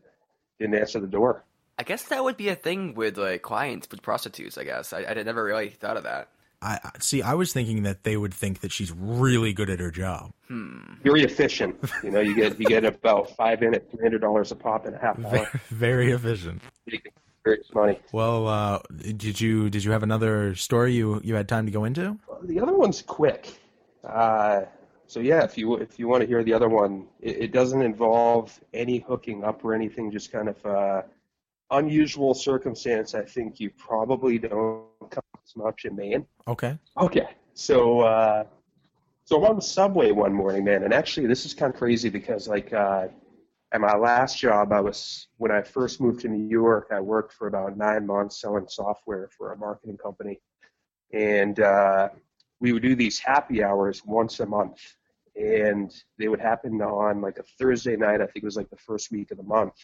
didn't 0.61 0.75
answer 0.77 1.01
the 1.01 1.07
door. 1.07 1.43
I 1.79 1.85
guess 1.85 2.03
that 2.09 2.23
would 2.25 2.37
be 2.37 2.49
a 2.49 2.55
thing 2.57 2.95
with 2.95 3.17
like 3.17 3.43
clients 3.43 3.89
with 3.91 4.03
prostitutes. 4.03 4.59
I 4.59 4.65
guess 4.65 4.93
I, 4.93 4.99
I 5.05 5.15
had 5.15 5.25
never 5.27 5.45
really 5.45 5.71
thought 5.71 5.97
of 5.97 6.03
that. 6.05 6.29
I 6.61 6.81
I- 6.83 6.91
see. 6.99 7.23
I 7.23 7.35
was 7.35 7.53
thinking 7.53 7.85
that 7.85 8.03
they 8.03 8.17
would 8.17 8.35
think 8.35 8.61
that 8.61 8.73
she's 8.73 8.93
really 8.93 9.53
good 9.53 9.71
at 9.71 9.79
her 9.79 9.91
job. 9.93 10.33
Very 10.51 11.23
efficient. 11.23 11.77
You 12.03 12.11
know, 12.11 12.21
you 12.21 12.35
get 12.35 12.59
you 12.59 12.67
get 12.67 12.85
about 12.85 13.31
five 13.37 13.63
in 13.63 13.75
at 13.75 13.89
three 13.91 14.03
hundred 14.03 14.21
dollars 14.21 14.51
a 14.51 14.57
pop 14.57 14.87
in 14.87 14.95
a 14.95 14.99
half 14.99 15.17
Very, 15.19 15.39
hour. 15.39 15.61
very 15.71 16.11
efficient. 16.11 16.61
You 16.87 16.99
can 17.01 17.13
create 17.45 17.61
some 17.73 17.81
money. 17.83 18.01
Well, 18.13 18.49
uh, 18.49 18.81
did 18.97 19.41
you 19.41 19.71
did 19.71 19.85
you 19.85 19.93
have 19.93 20.03
another 20.03 20.57
story 20.57 20.95
you 20.95 21.21
you 21.23 21.37
had 21.37 21.49
time 21.49 21.67
to 21.67 21.73
go 21.73 21.85
into? 21.85 22.19
The 22.43 22.59
other 22.61 22.73
one's 22.75 23.03
quick. 23.03 23.57
Uh, 24.03 24.63
so 25.09 25.21
yeah, 25.21 25.43
if 25.43 25.57
you 25.57 25.75
if 25.77 25.99
you 25.99 26.07
want 26.07 26.21
to 26.21 26.27
hear 26.27 26.45
the 26.45 26.53
other 26.53 26.69
one, 26.69 27.07
it, 27.21 27.39
it 27.39 27.53
doesn't 27.53 27.81
involve 27.81 28.61
any 28.75 28.99
hooking 28.99 29.43
up 29.43 29.65
or 29.65 29.75
anything. 29.75 30.11
Just 30.11 30.31
kind 30.31 30.51
of 30.51 30.67
uh, 30.67 31.03
unusual 31.71 32.35
circumstance. 32.35 33.15
I 33.15 33.23
think 33.23 33.59
you 33.59 33.71
probably 33.71 34.39
don't 34.39 34.85
come 35.11 35.25
as 35.43 35.57
much 35.57 35.87
in 35.87 35.97
Maine. 35.97 36.27
Okay. 36.47 36.79
Okay, 36.99 37.27
so 37.55 38.01
uh, 38.01 38.45
so 39.25 39.39
I'm 39.39 39.51
on 39.51 39.57
the 39.57 39.63
subway 39.63 40.11
one 40.11 40.35
morning, 40.35 40.63
man, 40.65 40.85
and 40.85 40.93
actually 40.93 41.27
this 41.27 41.47
is 41.47 41.55
kind 41.55 41.73
of 41.73 41.79
crazy 41.79 42.11
because 42.11 42.47
like 42.47 42.75
uh, 42.75 43.09
at 43.73 43.81
my 43.81 43.97
last 43.97 44.39
job, 44.39 44.75
I 44.75 44.81
was 44.83 45.29
when 45.39 45.51
I 45.51 45.63
first 45.63 46.03
moved 46.03 46.21
to 46.21 46.29
New 46.29 46.47
York, 46.51 46.89
I 46.93 47.01
worked 47.01 47.33
for 47.33 47.49
about 47.49 47.79
nine 47.79 48.07
months 48.07 48.43
selling 48.43 48.67
software 48.69 49.31
for 49.39 49.53
a 49.53 49.57
marketing 49.57 49.97
company, 49.97 50.39
and 51.15 51.61
uh, 51.61 52.11
we 52.61 52.73
would 52.73 52.83
do 52.83 52.97
these 52.97 53.19
happy 53.19 53.63
hours 53.63 54.03
once 54.05 54.41
a 54.41 54.47
month, 54.47 54.81
and 55.37 55.95
they 56.19 56.29
would 56.29 56.41
happen 56.41 56.81
on 56.83 57.21
like 57.21 57.39
a 57.39 57.45
Thursday 57.59 57.97
night. 57.97 58.21
I 58.21 58.27
think 58.27 58.43
it 58.43 58.45
was 58.45 58.57
like 58.57 58.71
the 58.71 58.77
first 58.77 59.11
week 59.11 59.31
of 59.31 59.37
the 59.37 59.43
month, 59.45 59.75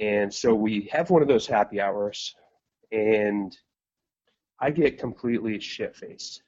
and 0.00 0.32
so 0.32 0.54
we 0.54 0.88
have 0.92 1.10
one 1.10 1.22
of 1.22 1.28
those 1.28 1.46
happy 1.46 1.80
hours, 1.80 2.34
and 2.92 3.56
I 4.60 4.70
get 4.70 4.98
completely 4.98 5.60
shit 5.60 5.96
faced. 5.96 6.42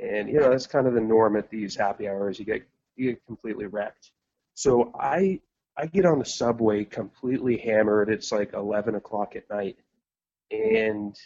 And 0.00 0.28
you 0.28 0.40
know, 0.40 0.50
that's 0.50 0.66
kind 0.66 0.86
of 0.86 0.94
the 0.94 1.00
norm 1.00 1.36
at 1.36 1.50
these 1.50 1.76
happy 1.76 2.08
hours. 2.08 2.38
You 2.38 2.44
get 2.44 2.62
you 2.96 3.12
get 3.12 3.26
completely 3.26 3.66
wrecked. 3.66 4.12
So 4.54 4.92
I 4.98 5.40
I 5.76 5.86
get 5.86 6.06
on 6.06 6.18
the 6.18 6.24
subway 6.24 6.84
completely 6.84 7.56
hammered. 7.58 8.10
It's 8.10 8.32
like 8.32 8.52
eleven 8.54 8.96
o'clock 8.96 9.36
at 9.36 9.48
night. 9.50 9.76
And 10.50 11.16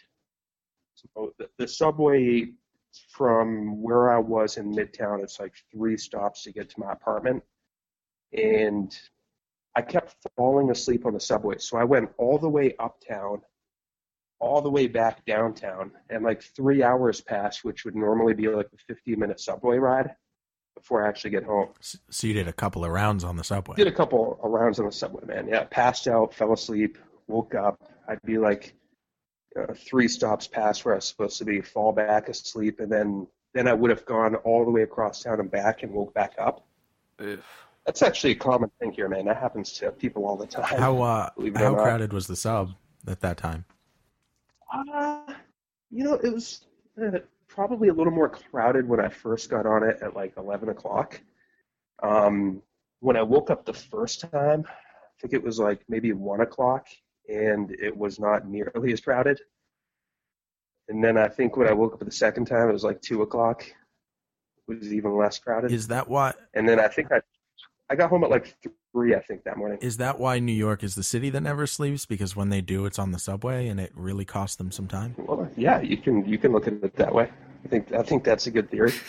so 0.94 1.32
the, 1.38 1.48
the 1.58 1.68
subway 1.68 2.48
from 3.10 3.82
where 3.82 4.12
I 4.12 4.18
was 4.18 4.56
in 4.56 4.72
Midtown, 4.72 5.22
it's 5.22 5.40
like 5.40 5.54
three 5.72 5.96
stops 5.96 6.42
to 6.44 6.52
get 6.52 6.70
to 6.70 6.80
my 6.80 6.92
apartment. 6.92 7.42
And 8.32 8.96
I 9.74 9.82
kept 9.82 10.16
falling 10.36 10.70
asleep 10.70 11.06
on 11.06 11.14
the 11.14 11.20
subway. 11.20 11.58
So 11.58 11.78
I 11.78 11.84
went 11.84 12.10
all 12.18 12.38
the 12.38 12.48
way 12.48 12.74
uptown, 12.78 13.42
all 14.38 14.60
the 14.60 14.70
way 14.70 14.86
back 14.86 15.24
downtown, 15.24 15.92
and 16.10 16.24
like 16.24 16.42
three 16.42 16.82
hours 16.82 17.20
passed, 17.20 17.64
which 17.64 17.84
would 17.84 17.96
normally 17.96 18.34
be 18.34 18.48
like 18.48 18.68
a 18.72 18.78
15 18.94 19.18
minute 19.18 19.40
subway 19.40 19.78
ride 19.78 20.14
before 20.74 21.04
I 21.04 21.08
actually 21.08 21.30
get 21.30 21.44
home. 21.44 21.68
So 21.80 22.26
you 22.26 22.34
did 22.34 22.48
a 22.48 22.52
couple 22.52 22.84
of 22.84 22.90
rounds 22.90 23.24
on 23.24 23.36
the 23.36 23.44
subway. 23.44 23.76
Did 23.76 23.86
a 23.86 23.92
couple 23.92 24.38
of 24.42 24.50
rounds 24.50 24.78
on 24.78 24.86
the 24.86 24.92
subway, 24.92 25.24
man. 25.26 25.48
Yeah, 25.48 25.64
passed 25.64 26.08
out, 26.08 26.34
fell 26.34 26.52
asleep, 26.52 26.98
woke 27.28 27.54
up. 27.54 27.78
I'd 28.08 28.22
be 28.24 28.38
like 28.38 28.74
uh, 29.56 29.74
three 29.74 30.08
stops 30.08 30.46
past 30.46 30.84
where 30.84 30.94
I 30.94 30.98
was 30.98 31.06
supposed 31.06 31.38
to 31.38 31.44
be, 31.44 31.60
fall 31.60 31.92
back 31.92 32.28
asleep, 32.28 32.80
and 32.80 32.90
then 32.90 33.26
then 33.54 33.68
I 33.68 33.74
would 33.74 33.90
have 33.90 34.04
gone 34.06 34.34
all 34.36 34.64
the 34.64 34.70
way 34.70 34.82
across 34.82 35.22
town 35.22 35.40
and 35.40 35.50
back 35.50 35.82
and 35.82 35.92
woke 35.92 36.14
back 36.14 36.34
up. 36.38 36.64
Oof. 37.20 37.44
That's 37.84 38.00
actually 38.02 38.32
a 38.32 38.36
common 38.36 38.70
thing 38.80 38.92
here, 38.92 39.08
man. 39.08 39.26
That 39.26 39.36
happens 39.36 39.72
to 39.74 39.90
people 39.90 40.24
all 40.24 40.36
the 40.36 40.46
time. 40.46 40.78
How 40.78 41.02
uh, 41.02 41.30
how 41.56 41.72
not. 41.72 41.82
crowded 41.82 42.12
was 42.12 42.26
the 42.26 42.36
sub 42.36 42.72
at 43.06 43.20
that 43.20 43.36
time? 43.36 43.64
Uh, 44.72 45.34
you 45.90 46.04
know, 46.04 46.14
it 46.14 46.32
was 46.32 46.64
uh, 47.02 47.18
probably 47.48 47.88
a 47.88 47.92
little 47.92 48.12
more 48.12 48.28
crowded 48.28 48.88
when 48.88 49.00
I 49.00 49.08
first 49.08 49.50
got 49.50 49.66
on 49.66 49.82
it 49.82 49.98
at 50.00 50.14
like 50.14 50.32
11 50.38 50.70
o'clock. 50.70 51.20
Um, 52.02 52.62
when 53.00 53.16
I 53.16 53.22
woke 53.22 53.50
up 53.50 53.64
the 53.64 53.74
first 53.74 54.20
time, 54.20 54.64
I 54.66 55.20
think 55.20 55.34
it 55.34 55.42
was 55.42 55.58
like 55.58 55.82
maybe 55.88 56.12
1 56.12 56.40
o'clock, 56.40 56.86
and 57.32 57.70
it 57.72 57.96
was 57.96 58.20
not 58.20 58.46
nearly 58.46 58.92
as 58.92 59.00
crowded. 59.00 59.40
And 60.88 61.02
then 61.02 61.16
I 61.16 61.28
think 61.28 61.56
when 61.56 61.68
I 61.68 61.72
woke 61.72 61.94
up 61.94 62.00
the 62.00 62.10
second 62.10 62.46
time, 62.46 62.68
it 62.68 62.72
was 62.72 62.84
like 62.84 63.00
2 63.00 63.22
o'clock. 63.22 63.64
It 63.64 64.78
was 64.78 64.92
even 64.92 65.16
less 65.16 65.38
crowded. 65.38 65.72
Is 65.72 65.88
that 65.88 66.08
why? 66.08 66.34
and 66.54 66.68
then 66.68 66.78
I 66.78 66.88
think 66.88 67.10
I, 67.10 67.20
I 67.88 67.94
got 67.94 68.10
home 68.10 68.24
at 68.24 68.30
like 68.30 68.54
3, 68.92 69.14
I 69.14 69.20
think, 69.20 69.44
that 69.44 69.56
morning. 69.56 69.78
Is 69.80 69.96
that 69.96 70.18
why 70.18 70.38
New 70.38 70.52
York 70.52 70.82
is 70.82 70.94
the 70.94 71.02
city 71.02 71.30
that 71.30 71.40
never 71.40 71.66
sleeps? 71.66 72.04
Because 72.04 72.36
when 72.36 72.50
they 72.50 72.60
do, 72.60 72.84
it's 72.86 72.98
on 72.98 73.12
the 73.12 73.18
subway, 73.18 73.68
and 73.68 73.80
it 73.80 73.92
really 73.94 74.24
costs 74.24 74.56
them 74.56 74.70
some 74.70 74.86
time. 74.86 75.14
Well, 75.16 75.48
yeah, 75.56 75.80
you 75.80 75.96
can 75.96 76.24
you 76.26 76.38
can 76.38 76.52
look 76.52 76.66
at 76.66 76.74
it 76.74 76.96
that 76.96 77.14
way. 77.14 77.30
I 77.64 77.68
think 77.68 77.92
I 77.92 78.02
think 78.02 78.24
that's 78.24 78.46
a 78.46 78.50
good 78.50 78.70
theory. 78.70 78.92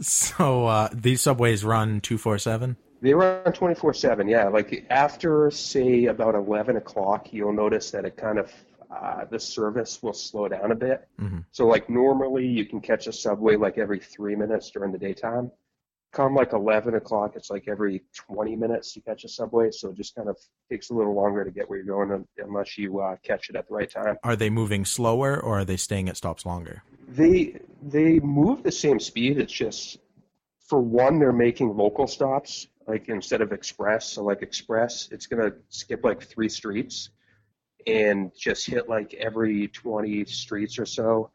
So 0.00 0.66
uh, 0.66 0.88
these 0.94 1.20
subways 1.20 1.62
run 1.64 2.00
two 2.00 2.16
four 2.16 2.38
seven. 2.38 2.76
They 3.00 3.14
run 3.14 3.52
24 3.52 3.94
7, 3.94 4.28
yeah. 4.28 4.48
Like 4.48 4.86
after, 4.90 5.50
say, 5.50 6.06
about 6.06 6.34
11 6.34 6.76
o'clock, 6.76 7.32
you'll 7.32 7.52
notice 7.52 7.90
that 7.92 8.04
it 8.04 8.16
kind 8.16 8.38
of, 8.38 8.52
uh, 8.90 9.24
the 9.24 9.40
service 9.40 10.02
will 10.02 10.12
slow 10.12 10.48
down 10.48 10.70
a 10.70 10.74
bit. 10.74 11.08
Mhm. 11.18 11.44
So, 11.50 11.66
like, 11.66 11.88
normally 11.88 12.46
you 12.46 12.66
can 12.66 12.80
catch 12.80 13.06
a 13.06 13.12
subway 13.12 13.56
like 13.56 13.78
every 13.78 14.00
three 14.00 14.36
minutes 14.36 14.70
during 14.70 14.92
the 14.92 14.98
daytime. 14.98 15.50
Come 16.12 16.34
like 16.34 16.52
11 16.52 16.96
o'clock, 16.96 17.36
it's 17.36 17.50
like 17.50 17.68
every 17.68 18.02
20 18.14 18.56
minutes 18.56 18.96
you 18.96 19.02
catch 19.02 19.22
a 19.22 19.28
subway. 19.28 19.70
So 19.70 19.90
it 19.90 19.94
just 19.96 20.16
kind 20.16 20.28
of 20.28 20.36
takes 20.68 20.90
a 20.90 20.94
little 20.94 21.14
longer 21.14 21.44
to 21.44 21.52
get 21.52 21.70
where 21.70 21.78
you're 21.78 21.86
going 21.86 22.26
unless 22.38 22.76
you 22.76 22.98
uh, 22.98 23.14
catch 23.22 23.48
it 23.48 23.54
at 23.54 23.68
the 23.68 23.74
right 23.74 23.88
time. 23.88 24.18
Are 24.24 24.34
they 24.34 24.50
moving 24.50 24.84
slower, 24.84 25.40
or 25.40 25.60
are 25.60 25.64
they 25.64 25.76
staying 25.76 26.08
at 26.08 26.16
stops 26.16 26.44
longer? 26.44 26.82
They 27.08 27.60
they 27.80 28.18
move 28.18 28.64
the 28.64 28.72
same 28.72 28.98
speed. 28.98 29.38
It's 29.38 29.52
just 29.52 29.98
for 30.66 30.80
one, 30.80 31.20
they're 31.20 31.32
making 31.32 31.76
local 31.76 32.08
stops 32.08 32.66
like 32.90 33.08
instead 33.08 33.40
of 33.40 33.52
express. 33.52 34.12
So 34.12 34.24
like 34.24 34.42
express, 34.42 35.08
it's 35.10 35.26
gonna 35.26 35.52
skip 35.68 36.04
like 36.04 36.22
three 36.22 36.48
streets 36.48 37.10
and 37.86 38.32
just 38.36 38.66
hit 38.66 38.88
like 38.88 39.14
every 39.14 39.68
20 39.68 40.24
streets 40.26 40.78
or 40.78 40.86
so. 40.86 41.30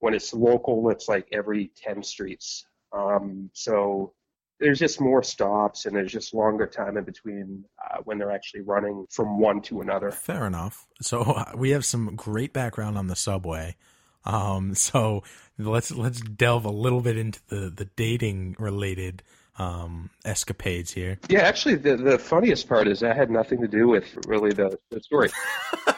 When 0.00 0.14
it's 0.14 0.32
local, 0.32 0.90
it's 0.90 1.08
like 1.08 1.28
every 1.32 1.72
10 1.76 2.02
streets. 2.02 2.64
Um, 2.92 3.50
so 3.52 4.12
there's 4.60 4.78
just 4.78 5.00
more 5.00 5.22
stops 5.22 5.86
and 5.86 5.94
there's 5.94 6.12
just 6.12 6.34
longer 6.34 6.66
time 6.66 6.96
in 6.96 7.04
between 7.04 7.64
uh, 7.84 7.98
when 8.04 8.18
they're 8.18 8.30
actually 8.30 8.62
running 8.62 9.06
from 9.10 9.38
one 9.38 9.60
to 9.62 9.80
another. 9.80 10.10
Fair 10.10 10.46
enough. 10.46 10.86
So 11.00 11.22
uh, 11.22 11.52
we 11.56 11.70
have 11.70 11.84
some 11.84 12.14
great 12.16 12.52
background 12.52 12.98
on 12.98 13.06
the 13.06 13.16
subway. 13.16 13.76
Um, 14.24 14.74
so 14.76 15.22
let's 15.58 15.90
let's 15.90 16.20
delve 16.20 16.64
a 16.64 16.70
little 16.70 17.00
bit 17.00 17.16
into 17.16 17.40
the 17.48 17.70
the 17.70 17.86
dating 17.96 18.56
related 18.58 19.22
um, 19.58 20.10
escapades 20.24 20.92
here. 20.92 21.18
Yeah, 21.28 21.40
actually, 21.40 21.76
the 21.76 21.96
the 21.96 22.18
funniest 22.18 22.68
part 22.68 22.88
is 22.88 23.00
that 23.00 23.16
had 23.16 23.30
nothing 23.30 23.60
to 23.60 23.68
do 23.68 23.88
with 23.88 24.04
really 24.26 24.52
the, 24.52 24.78
the 24.90 25.00
story. 25.00 25.30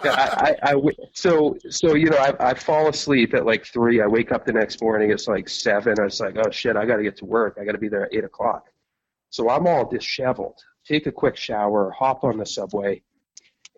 I, 0.00 0.56
I, 0.62 0.72
I 0.74 0.92
so 1.12 1.56
so 1.70 1.94
you 1.94 2.10
know 2.10 2.16
I, 2.16 2.50
I 2.50 2.54
fall 2.54 2.88
asleep 2.88 3.34
at 3.34 3.46
like 3.46 3.64
three. 3.66 4.00
I 4.00 4.06
wake 4.06 4.32
up 4.32 4.44
the 4.44 4.52
next 4.52 4.80
morning. 4.82 5.10
It's 5.10 5.28
like 5.28 5.48
seven. 5.48 5.96
I 6.00 6.04
was 6.04 6.20
like, 6.20 6.36
oh 6.36 6.50
shit, 6.50 6.76
I 6.76 6.84
got 6.84 6.96
to 6.96 7.02
get 7.02 7.16
to 7.18 7.24
work. 7.24 7.58
I 7.60 7.64
got 7.64 7.72
to 7.72 7.78
be 7.78 7.88
there 7.88 8.04
at 8.04 8.14
eight 8.14 8.24
o'clock. 8.24 8.66
So 9.30 9.48
I'm 9.48 9.66
all 9.66 9.88
disheveled. 9.88 10.58
Take 10.86 11.06
a 11.06 11.12
quick 11.12 11.36
shower. 11.36 11.90
Hop 11.90 12.24
on 12.24 12.38
the 12.38 12.46
subway, 12.46 13.02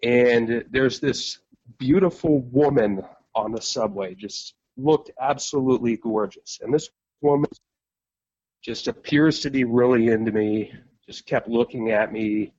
and 0.02 0.64
there's 0.70 1.00
this 1.00 1.38
beautiful 1.78 2.40
woman 2.40 3.02
on 3.34 3.52
the 3.52 3.60
subway. 3.62 4.14
Just 4.14 4.54
looked 4.76 5.10
absolutely 5.20 5.96
gorgeous, 5.96 6.60
and 6.62 6.72
this 6.72 6.90
woman 7.20 7.50
just 8.62 8.88
appears 8.88 9.40
to 9.40 9.51
be 9.51 9.64
really 9.64 10.09
into 10.09 10.33
me. 10.33 10.73
Just 11.07 11.27
kept 11.27 11.49
looking 11.49 11.90
at 11.90 12.12
me, 12.12 12.53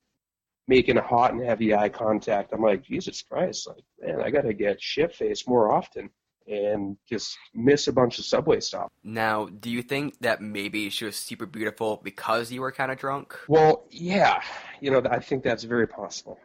making 0.68 0.98
a 0.98 1.02
hot 1.02 1.34
and 1.34 1.44
heavy 1.44 1.74
eye 1.74 1.90
contact. 1.90 2.54
I'm 2.54 2.62
like, 2.62 2.84
Jesus 2.84 3.22
Christ, 3.22 3.68
like, 3.68 3.84
man, 4.00 4.22
I 4.22 4.30
gotta 4.30 4.54
get 4.54 4.82
shit 4.82 5.14
faced 5.16 5.48
more 5.48 5.72
often 5.72 6.10
and 6.48 6.98
just 7.08 7.38
miss 7.54 7.88
a 7.88 7.94
bunch 7.94 8.20
of 8.20 8.26
subway 8.26 8.60
stops. 8.60 8.94
Now, 9.04 9.46
do 9.46 9.70
you 9.70 9.82
think 9.82 10.20
that 10.22 10.42
maybe 10.42 10.90
she 10.90 11.06
was 11.06 11.16
super 11.16 11.46
beautiful 11.46 12.02
because 12.04 12.52
you 12.52 12.62
were 12.62 12.72
kind 12.72 12.92
of 12.92 12.98
drunk? 12.98 13.38
Well, 13.48 13.86
yeah, 13.90 14.42
you 14.80 14.92
know, 14.92 15.02
I 15.10 15.20
think 15.20 15.44
that's 15.44 15.64
very 15.64 15.88
possible. 15.88 16.40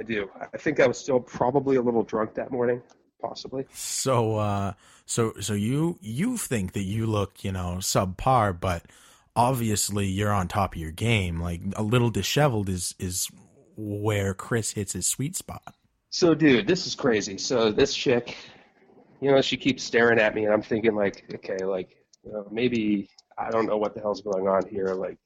I 0.00 0.04
do. 0.04 0.28
I 0.52 0.58
think 0.58 0.80
I 0.80 0.86
was 0.86 0.98
still 0.98 1.20
probably 1.20 1.76
a 1.76 1.82
little 1.82 2.02
drunk 2.02 2.34
that 2.34 2.50
morning, 2.50 2.82
possibly. 3.20 3.66
So 3.72 4.36
uh, 4.36 4.72
so 5.04 5.34
so 5.40 5.54
you 5.54 5.98
you 6.00 6.36
think 6.36 6.72
that 6.72 6.82
you 6.82 7.06
look 7.06 7.44
you 7.44 7.52
know 7.52 7.76
subpar, 7.80 8.58
but 8.58 8.84
obviously 9.34 10.06
you're 10.06 10.32
on 10.32 10.48
top 10.48 10.74
of 10.74 10.80
your 10.80 10.92
game. 10.92 11.40
Like 11.40 11.60
a 11.76 11.82
little 11.82 12.10
disheveled 12.10 12.68
is 12.68 12.94
is 12.98 13.28
where 13.76 14.34
Chris 14.34 14.72
hits 14.72 14.94
his 14.94 15.06
sweet 15.06 15.36
spot. 15.36 15.74
So, 16.10 16.34
dude, 16.34 16.66
this 16.66 16.86
is 16.86 16.94
crazy. 16.94 17.36
So, 17.36 17.70
this 17.70 17.94
chick, 17.94 18.36
you 19.20 19.30
know, 19.30 19.42
she 19.42 19.56
keeps 19.56 19.84
staring 19.84 20.18
at 20.18 20.34
me, 20.34 20.44
and 20.44 20.54
I'm 20.54 20.62
thinking, 20.62 20.94
like, 20.94 21.24
okay, 21.34 21.62
like, 21.64 21.90
you 22.24 22.32
know, 22.32 22.48
maybe 22.50 23.10
I 23.36 23.50
don't 23.50 23.66
know 23.66 23.76
what 23.76 23.94
the 23.94 24.00
hell's 24.00 24.22
going 24.22 24.48
on 24.48 24.66
here. 24.66 24.94
Like, 24.94 25.18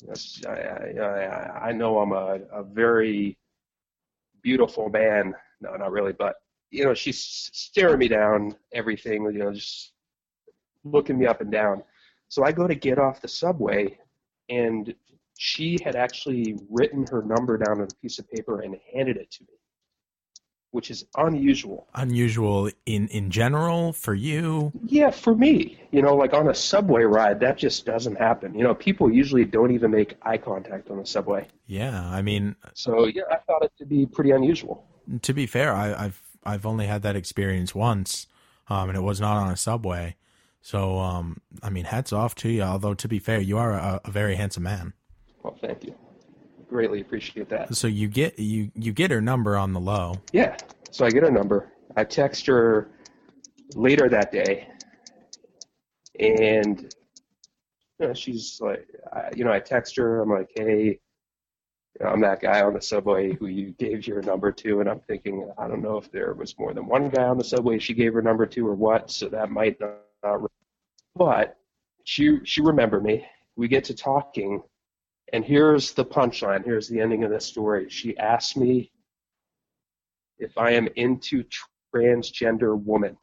you 0.00 0.08
know, 0.08 0.14
I, 0.50 1.66
I, 1.66 1.68
I 1.68 1.72
know 1.72 2.00
I'm 2.00 2.12
a, 2.12 2.40
a 2.52 2.64
very 2.64 3.38
beautiful 4.42 4.88
man. 4.88 5.34
No, 5.60 5.76
not 5.76 5.92
really, 5.92 6.12
but 6.12 6.36
you 6.72 6.84
know, 6.84 6.94
she's 6.94 7.20
staring 7.52 7.98
me 7.98 8.08
down, 8.08 8.56
everything. 8.72 9.22
You 9.24 9.38
know, 9.38 9.52
just 9.52 9.92
looking 10.84 11.18
me 11.18 11.26
up 11.26 11.40
and 11.40 11.52
down. 11.52 11.82
So 12.28 12.42
I 12.44 12.50
go 12.52 12.66
to 12.66 12.74
get 12.74 12.98
off 12.98 13.20
the 13.20 13.28
subway, 13.28 13.98
and 14.48 14.94
she 15.38 15.78
had 15.84 15.94
actually 15.96 16.58
written 16.70 17.06
her 17.10 17.22
number 17.22 17.58
down 17.58 17.80
on 17.80 17.88
a 17.90 18.00
piece 18.00 18.18
of 18.18 18.28
paper 18.30 18.62
and 18.62 18.76
handed 18.94 19.16
it 19.18 19.30
to 19.32 19.42
me, 19.42 19.54
which 20.70 20.90
is 20.90 21.04
unusual. 21.18 21.88
Unusual 21.94 22.70
in 22.86 23.06
in 23.08 23.30
general 23.30 23.92
for 23.92 24.14
you. 24.14 24.72
Yeah, 24.86 25.10
for 25.10 25.34
me, 25.34 25.78
you 25.90 26.00
know, 26.00 26.14
like 26.16 26.32
on 26.32 26.48
a 26.48 26.54
subway 26.54 27.02
ride, 27.02 27.38
that 27.40 27.58
just 27.58 27.84
doesn't 27.84 28.16
happen. 28.16 28.54
You 28.54 28.64
know, 28.64 28.74
people 28.74 29.12
usually 29.12 29.44
don't 29.44 29.72
even 29.72 29.90
make 29.90 30.16
eye 30.22 30.38
contact 30.38 30.90
on 30.90 30.96
the 30.96 31.06
subway. 31.06 31.46
Yeah, 31.66 32.02
I 32.08 32.22
mean, 32.22 32.56
So 32.72 33.06
yeah, 33.06 33.22
I 33.30 33.36
thought 33.36 33.62
it 33.62 33.72
to 33.78 33.84
be 33.84 34.06
pretty 34.06 34.30
unusual. 34.30 34.86
to 35.20 35.34
be 35.34 35.44
fair, 35.46 35.74
I, 35.74 36.04
I've 36.06 36.22
I've 36.44 36.66
only 36.66 36.86
had 36.86 37.02
that 37.02 37.16
experience 37.16 37.74
once, 37.74 38.26
um, 38.68 38.88
and 38.88 38.98
it 38.98 39.02
was 39.02 39.20
not 39.20 39.36
on 39.36 39.50
a 39.50 39.56
subway. 39.56 40.16
So, 40.60 40.98
um, 40.98 41.40
I 41.62 41.70
mean, 41.70 41.84
hats 41.84 42.12
off 42.12 42.34
to 42.36 42.48
you. 42.48 42.62
Although 42.62 42.94
to 42.94 43.08
be 43.08 43.18
fair, 43.18 43.40
you 43.40 43.58
are 43.58 43.72
a, 43.72 44.00
a 44.04 44.10
very 44.10 44.36
handsome 44.36 44.62
man. 44.62 44.92
Well, 45.42 45.56
thank 45.60 45.84
you. 45.84 45.94
Greatly 46.68 47.00
appreciate 47.00 47.48
that. 47.50 47.74
So 47.76 47.86
you 47.86 48.08
get 48.08 48.38
you 48.38 48.70
you 48.74 48.92
get 48.92 49.10
her 49.10 49.20
number 49.20 49.56
on 49.56 49.72
the 49.72 49.80
low. 49.80 50.20
Yeah. 50.32 50.56
So 50.90 51.04
I 51.04 51.10
get 51.10 51.22
her 51.22 51.30
number. 51.30 51.72
I 51.96 52.04
text 52.04 52.46
her 52.46 52.88
later 53.74 54.08
that 54.08 54.32
day, 54.32 54.68
and 56.18 56.94
you 57.98 58.06
know, 58.06 58.14
she's 58.14 58.58
like, 58.60 58.86
I, 59.12 59.30
you 59.36 59.44
know, 59.44 59.52
I 59.52 59.60
text 59.60 59.96
her. 59.96 60.22
I'm 60.22 60.30
like, 60.30 60.50
hey, 60.56 61.00
you 61.98 62.06
know, 62.06 62.12
I'm 62.12 62.20
that 62.22 62.40
guy 62.40 62.62
on 62.62 62.74
the 62.74 62.80
subway 62.80 63.34
who 63.34 63.46
you 63.46 63.72
gave 63.72 64.06
your 64.06 64.22
number 64.22 64.50
to, 64.52 64.80
and 64.80 64.88
I'm 64.88 65.00
thinking, 65.00 65.50
I 65.58 65.68
don't 65.68 65.82
know 65.82 65.98
if 65.98 66.10
there 66.10 66.32
was 66.34 66.58
more 66.58 66.72
than 66.72 66.86
one 66.86 67.10
guy 67.10 67.24
on 67.24 67.38
the 67.38 67.44
subway 67.44 67.78
she 67.78 67.94
gave 67.94 68.14
her 68.14 68.22
number 68.22 68.46
to 68.46 68.66
or 68.66 68.74
what, 68.74 69.10
so 69.10 69.28
that 69.28 69.50
might 69.50 69.78
not. 69.80 69.98
not 70.22 70.40
but 71.14 71.58
she 72.04 72.38
she 72.44 72.62
remembered 72.62 73.04
me. 73.04 73.26
We 73.56 73.68
get 73.68 73.84
to 73.84 73.94
talking, 73.94 74.62
and 75.32 75.44
here's 75.44 75.92
the 75.92 76.04
punchline. 76.04 76.64
Here's 76.64 76.88
the 76.88 77.00
ending 77.00 77.24
of 77.24 77.30
the 77.30 77.40
story. 77.40 77.90
She 77.90 78.16
asked 78.16 78.56
me 78.56 78.90
if 80.38 80.56
I 80.56 80.70
am 80.70 80.88
into 80.96 81.44
transgender 81.94 82.80
woman. 82.80 83.16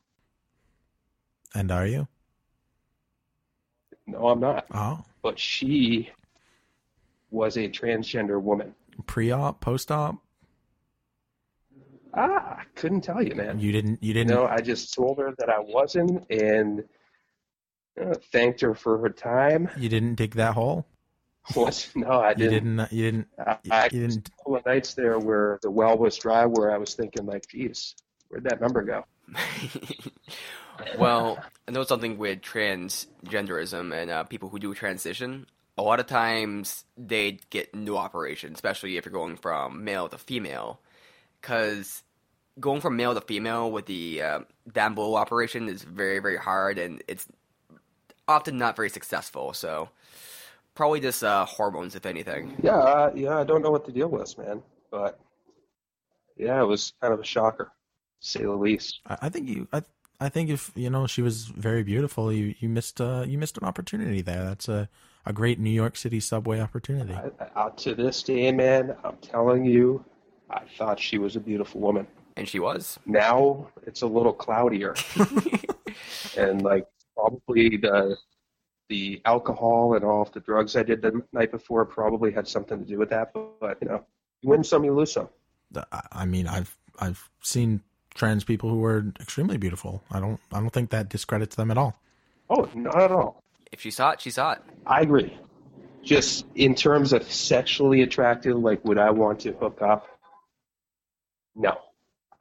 And 1.56 1.72
are 1.72 1.88
you? 1.88 2.08
No, 4.06 4.30
I'm 4.30 4.40
not. 4.40 4.66
Oh, 4.72 5.04
But 5.24 5.40
she 5.40 6.10
was 7.32 7.58
a 7.58 7.70
transgender 7.70 8.42
woman. 8.42 8.74
pre-op, 9.06 9.62
post-op. 9.62 10.16
Ah, 12.14 12.58
I 12.60 12.64
couldn't 12.76 13.02
tell 13.02 13.22
you, 13.22 13.36
man. 13.36 13.60
You 13.60 13.72
didn't. 13.72 14.02
You 14.02 14.08
You 14.10 14.14
didn't. 14.14 14.30
know, 14.34 14.48
I 14.48 14.62
just 14.62 14.94
told 14.96 15.20
her 15.20 15.34
that 15.38 15.50
I 15.50 15.60
wasn't 15.60 16.26
and 16.32 16.84
uh, 18.02 18.16
thanked 18.32 18.62
her 18.62 18.74
for 18.74 18.98
her 18.98 19.10
time. 19.10 19.70
You 19.78 19.90
didn't 19.90 20.16
dig 20.16 20.36
that 20.36 20.56
hole. 20.56 20.86
Was 21.56 21.90
no, 21.96 22.20
I 22.22 22.34
didn't. 22.34 22.52
You 22.54 22.60
didn't. 22.60 22.92
You 22.92 23.04
didn't. 23.12 23.28
I, 23.40 23.58
You, 23.64 23.72
I 23.72 23.84
you 23.86 23.90
didn't. 24.08 24.28
a 24.28 24.32
couple 24.38 24.56
of 24.58 24.66
nights 24.66 24.94
there 24.96 25.20
where 25.20 25.60
the 25.62 25.70
well 25.72 25.98
was 25.98 26.18
dry, 26.18 26.46
where 26.46 26.72
I 26.72 26.78
was 26.78 26.94
thinking 26.96 27.26
like, 27.26 27.48
geez, 27.48 27.96
where'd 28.28 28.44
that 28.46 28.60
number 28.62 28.82
go? 28.84 29.06
well, 30.98 31.38
I 31.68 31.72
know 31.72 31.84
something 31.84 32.18
with 32.18 32.42
transgenderism 32.42 33.94
and 33.94 34.10
uh, 34.12 34.24
people 34.24 34.50
who 34.50 34.60
do 34.60 34.74
transition. 34.74 35.46
A 35.80 35.82
lot 35.82 36.02
of 36.02 36.08
times 36.08 36.84
they 36.98 37.40
get 37.52 37.74
new 37.74 37.96
operations, 37.96 38.56
especially 38.56 38.98
if 38.98 39.06
you're 39.06 39.14
going 39.14 39.38
from 39.38 39.86
male 39.86 40.10
to 40.10 40.18
female, 40.18 40.82
because 41.40 42.04
going 42.60 42.82
from 42.82 42.98
male 42.98 43.14
to 43.14 43.22
female 43.22 43.72
with 43.72 43.86
the 43.86 44.22
uh, 44.22 44.40
down 44.74 44.94
below 44.94 45.16
operation 45.16 45.70
is 45.70 45.84
very 45.84 46.20
very 46.20 46.36
hard 46.36 46.78
and 46.78 47.02
it's 47.08 47.30
often 48.28 48.58
not 48.58 48.76
very 48.76 48.90
successful. 48.90 49.54
So 49.54 49.88
probably 50.76 51.00
just 51.00 51.24
uh, 51.24 51.46
hormones, 51.46 51.96
if 51.96 52.06
anything. 52.06 52.58
Yeah, 52.62 52.78
uh, 52.78 53.12
yeah, 53.16 53.38
I 53.38 53.46
don't 53.46 53.62
know 53.62 53.72
what 53.72 53.86
the 53.86 53.94
deal 53.94 54.10
was, 54.10 54.38
man, 54.38 54.62
but 54.92 55.18
yeah, 56.36 56.62
it 56.62 56.66
was 56.66 56.92
kind 57.00 57.14
of 57.14 57.22
a 57.22 57.26
shocker, 57.26 57.72
to 58.22 58.28
say 58.28 58.42
the 58.42 58.52
least. 58.52 59.00
I, 59.08 59.18
I 59.22 59.30
think 59.30 59.48
you. 59.48 59.70
I, 59.72 59.84
I 60.20 60.28
think 60.28 60.50
if 60.50 60.74
you 60.76 60.90
know 60.90 61.08
she 61.08 61.22
was 61.22 61.46
very 61.46 61.84
beautiful, 61.84 62.34
you 62.34 62.54
you 62.60 62.68
missed. 62.68 63.00
Uh, 63.00 63.24
you 63.26 63.38
missed 63.38 63.58
an 63.58 63.64
opportunity 63.64 64.22
there. 64.22 64.44
That's 64.44 64.68
a 64.68 64.90
a 65.30 65.34
great 65.34 65.60
New 65.60 65.70
York 65.70 65.96
City 65.96 66.20
subway 66.20 66.60
opportunity. 66.60 67.14
I, 67.14 67.30
I, 67.56 67.70
to 67.70 67.94
this 67.94 68.24
day, 68.24 68.52
man, 68.52 68.96
I'm 69.04 69.16
telling 69.18 69.64
you, 69.64 70.04
I 70.50 70.62
thought 70.78 71.00
she 71.00 71.20
was 71.20 71.36
a 71.36 71.40
beautiful 71.40 71.80
woman. 71.80 72.08
And 72.36 72.50
she 72.50 72.60
was. 72.60 72.98
Now 73.06 73.68
it's 73.86 74.02
a 74.02 74.08
little 74.08 74.34
cloudier, 74.34 74.96
and 76.38 76.62
like 76.64 76.88
probably 77.16 77.78
the 77.78 78.18
the 78.88 79.22
alcohol 79.26 79.94
and 79.94 80.04
all 80.04 80.24
of 80.24 80.32
the 80.32 80.40
drugs 80.40 80.76
I 80.76 80.82
did 80.84 81.02
the 81.02 81.22
night 81.32 81.52
before 81.52 81.86
probably 81.86 82.32
had 82.32 82.48
something 82.48 82.80
to 82.80 82.86
do 82.86 82.98
with 82.98 83.10
that. 83.12 83.34
But, 83.34 83.60
but 83.60 83.78
you 83.82 83.88
know, 83.88 84.04
you 84.42 84.50
win 84.50 84.64
some, 84.64 84.84
you 84.84 84.94
lose 84.96 85.12
some. 85.12 85.30
I- 85.92 86.02
I 86.12 86.26
mean, 86.26 86.48
I've 86.48 86.76
I've 86.98 87.30
seen 87.42 87.82
trans 88.16 88.44
people 88.44 88.70
who 88.70 88.84
are 88.86 89.06
extremely 89.20 89.58
beautiful. 89.58 90.02
I 90.10 90.20
don't 90.20 90.40
I 90.52 90.60
don't 90.60 90.72
think 90.72 90.90
that 90.90 91.10
discredits 91.10 91.56
them 91.56 91.70
at 91.70 91.78
all. 91.78 92.00
Oh, 92.50 92.68
not 92.74 93.00
at 93.00 93.12
all. 93.12 93.44
If 93.72 93.82
she 93.82 93.92
saw 93.92 94.12
it, 94.12 94.22
she 94.22 94.32
saw 94.32 94.54
it. 94.54 94.62
I 94.90 95.02
agree. 95.02 95.38
Just 96.04 96.46
in 96.56 96.74
terms 96.74 97.14
of 97.14 97.32
sexually 97.32 98.02
attractive, 98.02 98.58
like 98.58 98.84
would 98.84 98.98
I 98.98 99.12
want 99.12 99.42
to 99.42 99.54
hook 99.54 99.82
up? 99.82 100.08
No, 101.56 101.78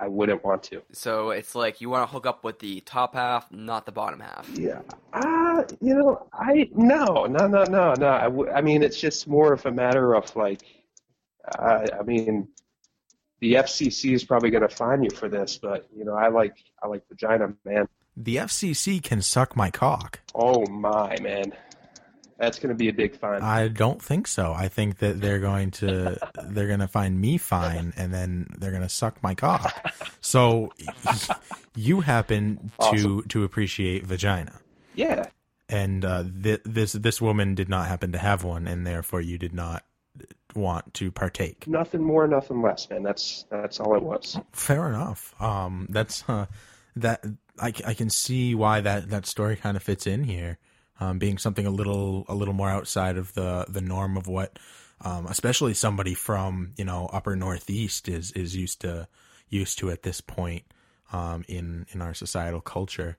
I 0.00 0.08
wouldn't 0.08 0.42
want 0.42 0.62
to. 0.64 0.82
So 0.92 1.30
it's 1.30 1.54
like 1.54 1.80
you 1.82 1.90
want 1.90 2.08
to 2.08 2.12
hook 2.12 2.24
up 2.24 2.44
with 2.44 2.58
the 2.60 2.80
top 2.80 3.14
half, 3.14 3.50
not 3.52 3.84
the 3.84 3.92
bottom 3.92 4.20
half. 4.20 4.48
Yeah. 4.54 4.80
Uh, 5.12 5.64
you 5.80 5.94
know, 5.94 6.26
I 6.32 6.70
no, 6.74 7.26
no, 7.26 7.46
no, 7.46 7.64
no, 7.64 7.94
no. 7.94 8.08
I, 8.08 8.24
w- 8.24 8.50
I 8.50 8.62
mean, 8.62 8.82
it's 8.82 8.98
just 8.98 9.28
more 9.28 9.52
of 9.52 9.66
a 9.66 9.70
matter 9.70 10.14
of 10.14 10.34
like, 10.34 10.62
uh, 11.58 11.86
I 11.98 12.02
mean, 12.04 12.48
the 13.40 13.54
FCC 13.54 14.14
is 14.14 14.24
probably 14.24 14.50
going 14.50 14.66
to 14.66 14.74
fine 14.74 15.02
you 15.02 15.10
for 15.10 15.28
this, 15.28 15.58
but 15.58 15.86
you 15.94 16.04
know, 16.04 16.14
I 16.14 16.28
like, 16.28 16.56
I 16.82 16.86
like 16.86 17.02
vagina, 17.08 17.52
man. 17.64 17.88
The 18.16 18.36
FCC 18.36 19.02
can 19.02 19.20
suck 19.20 19.54
my 19.54 19.70
cock. 19.70 20.20
Oh 20.34 20.64
my, 20.66 21.16
man, 21.20 21.52
that's 22.38 22.58
going 22.58 22.68
to 22.70 22.74
be 22.74 22.88
a 22.88 22.92
big 22.92 23.16
fine. 23.16 23.42
I 23.42 23.68
don't 23.68 24.00
think 24.02 24.26
so. 24.26 24.52
I 24.52 24.68
think 24.68 24.98
that 24.98 25.20
they're 25.20 25.38
going 25.40 25.70
to 25.72 26.18
they're 26.44 26.66
going 26.68 26.80
to 26.80 26.88
find 26.88 27.20
me 27.20 27.38
fine, 27.38 27.92
and 27.96 28.12
then 28.14 28.48
they're 28.58 28.70
going 28.70 28.82
to 28.82 28.88
suck 28.88 29.22
my 29.22 29.34
cock. 29.34 29.92
So 30.20 30.72
you 31.74 32.00
happen 32.00 32.70
to 32.80 32.86
Awesome. 32.86 33.22
to 33.28 33.44
appreciate 33.44 34.06
vagina, 34.06 34.60
yeah. 34.94 35.26
and 35.68 36.04
uh, 36.04 36.24
th- 36.42 36.62
this 36.64 36.92
this 36.92 37.20
woman 37.20 37.54
did 37.54 37.68
not 37.68 37.88
happen 37.88 38.12
to 38.12 38.18
have 38.18 38.44
one, 38.44 38.66
and 38.66 38.86
therefore 38.86 39.20
you 39.20 39.38
did 39.38 39.52
not 39.52 39.84
want 40.54 40.94
to 40.94 41.10
partake. 41.12 41.66
Nothing 41.68 42.02
more, 42.02 42.26
nothing 42.26 42.62
less, 42.62 42.88
man. 42.88 43.02
That's 43.02 43.44
that's 43.50 43.80
all 43.80 43.94
it 43.96 44.02
was. 44.02 44.38
Fair 44.52 44.88
enough. 44.88 45.34
Um, 45.40 45.86
that's 45.90 46.24
uh, 46.28 46.46
that 46.96 47.24
I 47.60 47.70
can 47.72 48.10
see 48.10 48.54
why 48.54 48.80
that, 48.80 49.10
that 49.10 49.26
story 49.26 49.56
kind 49.56 49.76
of 49.76 49.82
fits 49.82 50.06
in 50.06 50.24
here, 50.24 50.58
um, 51.00 51.18
being 51.18 51.38
something 51.38 51.66
a 51.66 51.70
little 51.70 52.24
a 52.28 52.34
little 52.34 52.54
more 52.54 52.68
outside 52.70 53.16
of 53.16 53.32
the 53.34 53.66
the 53.68 53.80
norm 53.80 54.16
of 54.16 54.26
what, 54.26 54.58
um, 55.02 55.26
especially 55.26 55.74
somebody 55.74 56.14
from 56.14 56.72
you 56.76 56.84
know 56.84 57.08
upper 57.12 57.36
northeast 57.36 58.08
is 58.08 58.32
is 58.32 58.56
used 58.56 58.80
to 58.82 59.08
used 59.48 59.78
to 59.78 59.90
at 59.90 60.02
this 60.02 60.20
point, 60.20 60.64
um, 61.12 61.44
in 61.48 61.86
in 61.92 62.02
our 62.02 62.14
societal 62.14 62.60
culture. 62.60 63.16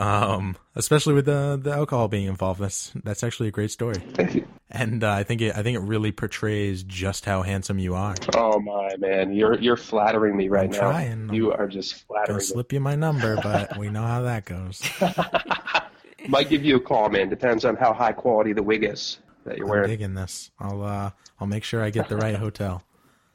Um, 0.00 0.56
especially 0.74 1.12
with 1.12 1.26
the 1.26 1.60
the 1.62 1.70
alcohol 1.70 2.08
being 2.08 2.24
involved, 2.26 2.60
that's 2.60 2.92
that's 3.04 3.22
actually 3.22 3.48
a 3.48 3.52
great 3.52 3.70
story, 3.70 3.98
Thank 4.14 4.34
you. 4.36 4.48
and 4.70 5.04
uh, 5.04 5.10
I 5.12 5.22
think 5.22 5.42
it 5.42 5.54
I 5.54 5.62
think 5.62 5.76
it 5.76 5.80
really 5.82 6.12
portrays 6.12 6.82
just 6.82 7.26
how 7.26 7.42
handsome 7.42 7.78
you 7.78 7.94
are. 7.94 8.14
Oh 8.34 8.58
my 8.58 8.96
man, 8.96 9.34
you're 9.34 9.58
you're 9.60 9.76
flattering 9.76 10.34
me 10.34 10.48
right 10.48 10.64
I'm 10.64 10.70
now. 10.70 10.78
trying. 10.78 11.34
You 11.34 11.52
are 11.52 11.66
just 11.68 11.92
Gonna 12.08 12.20
flattering 12.20 12.38
me. 12.38 12.44
slip 12.44 12.72
you 12.72 12.80
my 12.80 12.94
number, 12.94 13.36
but 13.42 13.76
we 13.76 13.90
know 13.90 14.00
how 14.06 14.22
that 14.22 14.46
goes. 14.46 14.80
Might 16.32 16.48
give 16.48 16.64
you 16.64 16.76
a 16.76 16.80
call, 16.80 17.10
man. 17.10 17.28
Depends 17.28 17.66
on 17.66 17.76
how 17.76 17.92
high 17.92 18.12
quality 18.12 18.54
the 18.54 18.62
wig 18.62 18.84
is 18.84 19.18
that 19.44 19.58
you're 19.58 19.66
I'm 19.66 19.70
wearing. 19.70 19.90
digging 19.90 20.14
this. 20.14 20.50
I'll 20.58 20.82
uh 20.82 21.10
I'll 21.38 21.46
make 21.46 21.62
sure 21.62 21.82
I 21.82 21.90
get 21.90 22.08
the 22.08 22.16
right 22.16 22.34
hotel. 22.34 22.82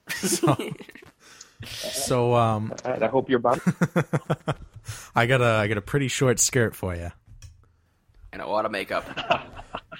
So, 0.09 0.55
so 1.65 2.33
um 2.33 2.73
All 2.85 2.91
right, 2.91 3.03
I 3.03 3.07
hope 3.07 3.29
you're 3.29 3.39
bummed. 3.39 3.61
I 5.15 5.25
got 5.27 5.41
a 5.41 5.45
I 5.45 5.67
got 5.67 5.77
a 5.77 5.81
pretty 5.81 6.07
short 6.07 6.39
skirt 6.39 6.73
for 6.75 6.95
you. 6.95 7.11
And 8.31 8.41
a 8.41 8.47
lot 8.47 8.65
of 8.65 8.71
makeup. 8.71 9.05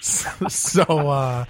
so 0.00 0.82
uh 0.82 1.44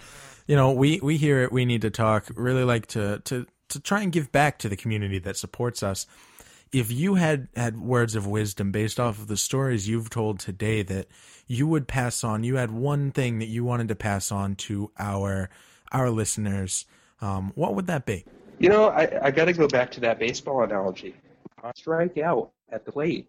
you 0.46 0.56
know, 0.56 0.72
we 0.72 1.00
we 1.00 1.16
here 1.16 1.38
at 1.38 1.52
We 1.52 1.64
Need 1.64 1.82
to 1.82 1.90
Talk 1.90 2.26
really 2.36 2.64
like 2.64 2.88
to 2.88 3.20
to 3.26 3.46
to 3.70 3.80
try 3.80 4.02
and 4.02 4.12
give 4.12 4.32
back 4.32 4.58
to 4.58 4.68
the 4.68 4.76
community 4.76 5.18
that 5.20 5.36
supports 5.38 5.82
us. 5.82 6.06
If 6.72 6.90
you 6.90 7.14
had 7.14 7.48
had 7.56 7.78
words 7.78 8.14
of 8.14 8.26
wisdom 8.26 8.72
based 8.72 9.00
off 9.00 9.18
of 9.18 9.26
the 9.26 9.36
stories 9.36 9.88
you've 9.88 10.10
told 10.10 10.38
today 10.38 10.82
that 10.82 11.06
you 11.46 11.66
would 11.66 11.88
pass 11.88 12.22
on, 12.22 12.44
you 12.44 12.56
had 12.56 12.70
one 12.70 13.10
thing 13.10 13.38
that 13.38 13.46
you 13.46 13.64
wanted 13.64 13.88
to 13.88 13.94
pass 13.94 14.30
on 14.30 14.54
to 14.56 14.90
our 14.98 15.50
our 15.92 16.10
listeners, 16.10 16.84
um, 17.20 17.52
what 17.54 17.74
would 17.74 17.86
that 17.86 18.04
be? 18.04 18.24
You 18.58 18.68
know, 18.68 18.88
I, 18.88 19.26
I 19.26 19.30
got 19.30 19.46
to 19.46 19.52
go 19.52 19.68
back 19.68 19.90
to 19.92 20.00
that 20.00 20.18
baseball 20.18 20.62
analogy. 20.62 21.14
Strike 21.74 22.18
out 22.18 22.52
at 22.70 22.84
the 22.84 22.92
plate. 22.92 23.28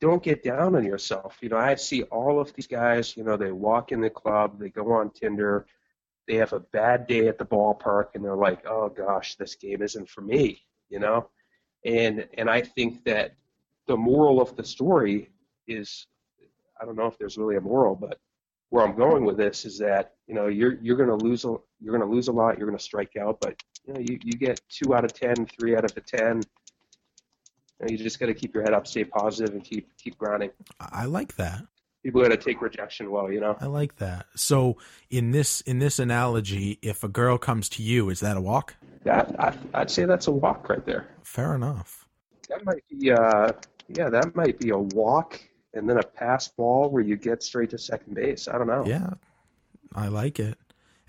Don't 0.00 0.22
get 0.22 0.44
down 0.44 0.76
on 0.76 0.84
yourself. 0.84 1.36
You 1.40 1.48
know, 1.48 1.56
I 1.56 1.74
see 1.74 2.02
all 2.04 2.40
of 2.40 2.52
these 2.54 2.66
guys, 2.66 3.16
you 3.16 3.24
know, 3.24 3.36
they 3.36 3.50
walk 3.50 3.90
in 3.90 4.00
the 4.00 4.10
club, 4.10 4.60
they 4.60 4.68
go 4.68 4.92
on 4.92 5.10
Tinder, 5.10 5.66
they 6.28 6.34
have 6.36 6.52
a 6.52 6.60
bad 6.60 7.06
day 7.06 7.26
at 7.26 7.38
the 7.38 7.44
ballpark, 7.44 8.08
and 8.14 8.24
they're 8.24 8.36
like, 8.36 8.64
oh 8.66 8.90
gosh, 8.90 9.34
this 9.34 9.56
game 9.56 9.82
isn't 9.82 10.08
for 10.08 10.20
me, 10.20 10.62
you 10.88 11.00
know? 11.00 11.28
And, 11.88 12.26
and 12.36 12.50
I 12.50 12.60
think 12.60 13.04
that 13.04 13.34
the 13.86 13.96
moral 13.96 14.40
of 14.40 14.54
the 14.56 14.64
story 14.64 15.30
is 15.66 16.06
I 16.80 16.84
don't 16.84 16.96
know 16.96 17.06
if 17.06 17.18
there's 17.18 17.36
really 17.36 17.56
a 17.56 17.60
moral, 17.60 17.94
but 17.96 18.18
where 18.70 18.86
I'm 18.86 18.94
going 18.94 19.24
with 19.24 19.36
this 19.36 19.64
is 19.64 19.78
that 19.78 20.14
you 20.26 20.34
know 20.34 20.46
you're 20.46 20.78
you're 20.82 20.96
going 20.96 21.08
to 21.08 21.24
lose 21.24 21.44
a 21.44 21.56
you're 21.80 21.96
going 21.96 22.08
to 22.08 22.14
lose 22.14 22.28
a 22.28 22.32
lot. 22.32 22.58
You're 22.58 22.66
going 22.66 22.78
to 22.78 22.84
strike 22.84 23.16
out, 23.16 23.40
but 23.40 23.60
you 23.86 23.94
know 23.94 24.00
you, 24.00 24.18
you 24.22 24.32
get 24.32 24.60
two 24.68 24.94
out 24.94 25.04
of 25.04 25.12
ten, 25.12 25.34
three 25.58 25.74
out 25.74 25.84
of 25.84 25.96
a 25.96 26.00
ten. 26.00 26.42
You, 27.80 27.86
know, 27.86 27.86
you 27.90 27.98
just 27.98 28.20
got 28.20 28.26
to 28.26 28.34
keep 28.34 28.54
your 28.54 28.62
head 28.62 28.74
up, 28.74 28.86
stay 28.86 29.04
positive, 29.04 29.54
and 29.54 29.64
keep 29.64 29.88
keep 29.96 30.18
grinding. 30.18 30.50
I 30.80 31.06
like 31.06 31.36
that. 31.36 31.62
People 32.02 32.22
got 32.22 32.28
to 32.28 32.36
take 32.36 32.62
rejection 32.62 33.10
well, 33.10 33.30
you 33.30 33.40
know. 33.40 33.56
I 33.60 33.66
like 33.66 33.96
that. 33.96 34.26
So 34.36 34.76
in 35.10 35.32
this 35.32 35.60
in 35.62 35.78
this 35.78 35.98
analogy, 35.98 36.78
if 36.80 37.02
a 37.02 37.08
girl 37.08 37.38
comes 37.38 37.68
to 37.70 37.82
you, 37.82 38.08
is 38.08 38.20
that 38.20 38.36
a 38.36 38.40
walk? 38.40 38.76
That 39.04 39.34
I, 39.40 39.56
I'd 39.74 39.90
say 39.90 40.04
that's 40.04 40.28
a 40.28 40.30
walk 40.30 40.68
right 40.68 40.84
there. 40.86 41.08
Fair 41.22 41.54
enough. 41.54 42.06
That 42.48 42.64
might 42.64 42.84
be 42.88 43.10
uh 43.10 43.52
yeah 43.88 44.10
that 44.10 44.36
might 44.36 44.58
be 44.58 44.70
a 44.70 44.78
walk 44.78 45.40
and 45.74 45.88
then 45.88 45.98
a 45.98 46.02
pass 46.02 46.48
ball 46.48 46.88
where 46.88 47.02
you 47.02 47.16
get 47.16 47.42
straight 47.42 47.70
to 47.70 47.78
second 47.78 48.14
base. 48.14 48.48
I 48.48 48.58
don't 48.58 48.66
know. 48.66 48.84
Yeah, 48.86 49.10
I 49.94 50.08
like 50.08 50.38
it. 50.38 50.58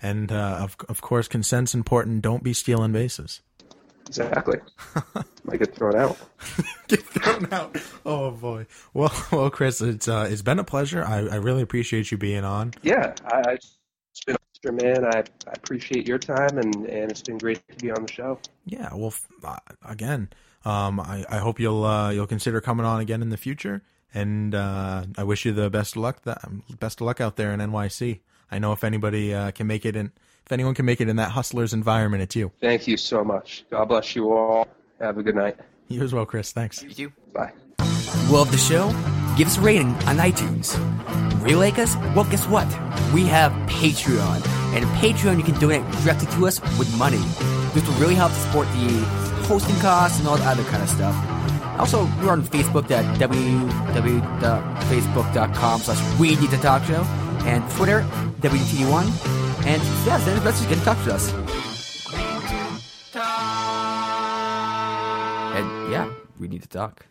And 0.02 0.32
uh, 0.32 0.58
of 0.60 0.76
of 0.88 1.00
course, 1.00 1.28
consent's 1.28 1.74
important. 1.74 2.22
Don't 2.22 2.42
be 2.42 2.52
stealing 2.52 2.92
bases. 2.92 3.42
Exactly. 4.06 4.58
Might 5.44 5.58
get 5.58 5.74
thrown 5.74 5.96
out. 5.96 6.18
get 6.88 7.02
thrown 7.02 7.52
out. 7.52 7.76
Oh 8.04 8.30
boy. 8.32 8.66
Well, 8.92 9.12
well, 9.32 9.50
Chris, 9.50 9.80
it's 9.80 10.08
uh, 10.08 10.28
it's 10.30 10.42
been 10.42 10.58
a 10.58 10.64
pleasure. 10.64 11.04
I, 11.04 11.26
I 11.26 11.36
really 11.36 11.62
appreciate 11.62 12.10
you 12.10 12.18
being 12.18 12.44
on. 12.44 12.74
Yeah, 12.82 13.14
I, 13.26 13.52
it's 13.52 14.24
been 14.26 14.36
a 14.68 14.72
man. 14.72 15.04
I, 15.04 15.18
I 15.18 15.52
appreciate 15.52 16.06
your 16.06 16.18
time, 16.18 16.58
and, 16.58 16.74
and 16.86 17.10
it's 17.10 17.22
been 17.22 17.38
great 17.38 17.60
to 17.68 17.76
be 17.76 17.90
on 17.90 18.04
the 18.06 18.12
show. 18.12 18.38
Yeah. 18.66 18.90
Well, 18.94 19.14
uh, 19.44 19.56
again, 19.84 20.28
um, 20.64 21.00
I, 21.00 21.24
I 21.28 21.38
hope 21.38 21.58
you'll 21.58 21.84
uh, 21.84 22.10
you'll 22.10 22.26
consider 22.26 22.60
coming 22.60 22.84
on 22.84 23.00
again 23.00 23.22
in 23.22 23.30
the 23.30 23.36
future, 23.36 23.82
and 24.12 24.54
uh, 24.54 25.04
I 25.16 25.24
wish 25.24 25.44
you 25.44 25.52
the 25.52 25.70
best 25.70 25.96
of 25.96 26.02
luck. 26.02 26.22
That 26.24 26.42
best 26.78 27.00
of 27.00 27.06
luck 27.06 27.20
out 27.20 27.36
there 27.36 27.52
in 27.52 27.60
NYC. 27.60 28.20
I 28.50 28.58
know 28.58 28.72
if 28.72 28.82
anybody 28.82 29.32
uh, 29.32 29.52
can 29.52 29.66
make 29.66 29.86
it 29.86 29.94
in 29.96 30.12
if 30.50 30.52
anyone 30.52 30.74
can 30.74 30.84
make 30.84 31.00
it 31.00 31.08
in 31.08 31.14
that 31.14 31.30
hustler's 31.30 31.72
environment, 31.72 32.24
it's 32.24 32.34
you. 32.34 32.50
Thank 32.60 32.88
you 32.88 32.96
so 32.96 33.22
much. 33.22 33.64
God 33.70 33.84
bless 33.84 34.16
you 34.16 34.32
all. 34.32 34.66
Have 35.00 35.16
a 35.16 35.22
good 35.22 35.36
night. 35.36 35.56
You 35.86 36.02
as 36.02 36.12
well, 36.12 36.26
Chris. 36.26 36.50
Thanks. 36.50 36.82
You 36.82 36.90
too. 36.90 37.12
Bye. 37.32 37.52
Love 38.28 38.50
the 38.50 38.58
show? 38.58 38.88
Give 39.36 39.46
us 39.46 39.58
a 39.58 39.60
rating 39.60 39.90
on 40.08 40.16
iTunes. 40.16 40.76
Really 41.40 41.54
like 41.54 41.78
us? 41.78 41.94
Well, 42.16 42.24
guess 42.24 42.48
what? 42.48 42.66
We 43.14 43.26
have 43.26 43.52
Patreon. 43.70 44.44
And 44.74 44.84
Patreon, 44.98 45.38
you 45.38 45.44
can 45.44 45.54
donate 45.60 45.88
directly 46.02 46.26
to 46.32 46.48
us 46.48 46.60
with 46.80 46.92
money. 46.98 47.22
This 47.72 47.86
will 47.86 47.94
really 47.94 48.16
help 48.16 48.32
to 48.32 48.38
support 48.38 48.66
the 48.72 48.88
hosting 49.46 49.76
costs 49.76 50.18
and 50.18 50.26
all 50.26 50.36
the 50.36 50.46
other 50.46 50.64
kind 50.64 50.82
of 50.82 50.88
stuff. 50.88 51.14
Also, 51.78 52.06
we're 52.20 52.32
on 52.32 52.42
Facebook 52.42 52.90
at 52.90 53.04
www.facebook.com 53.20 55.80
slash 55.80 56.18
We 56.18 56.34
Need 56.34 56.50
to 56.50 56.58
Talk 56.58 56.82
Show 56.82 57.04
and 57.44 57.62
Twitter, 57.70 58.04
WTD1. 58.40 59.39
And 59.66 59.82
yeah, 60.06 60.18
send 60.18 60.36
us 60.36 60.40
a 60.40 60.44
message, 60.44 60.68
get 60.68 60.78
in 60.78 60.84
touch 60.84 60.98
with 61.04 61.14
us. 61.14 61.32
And 65.54 65.92
yeah, 65.92 66.10
we 66.38 66.48
need 66.48 66.62
to 66.62 66.68
talk. 66.68 67.09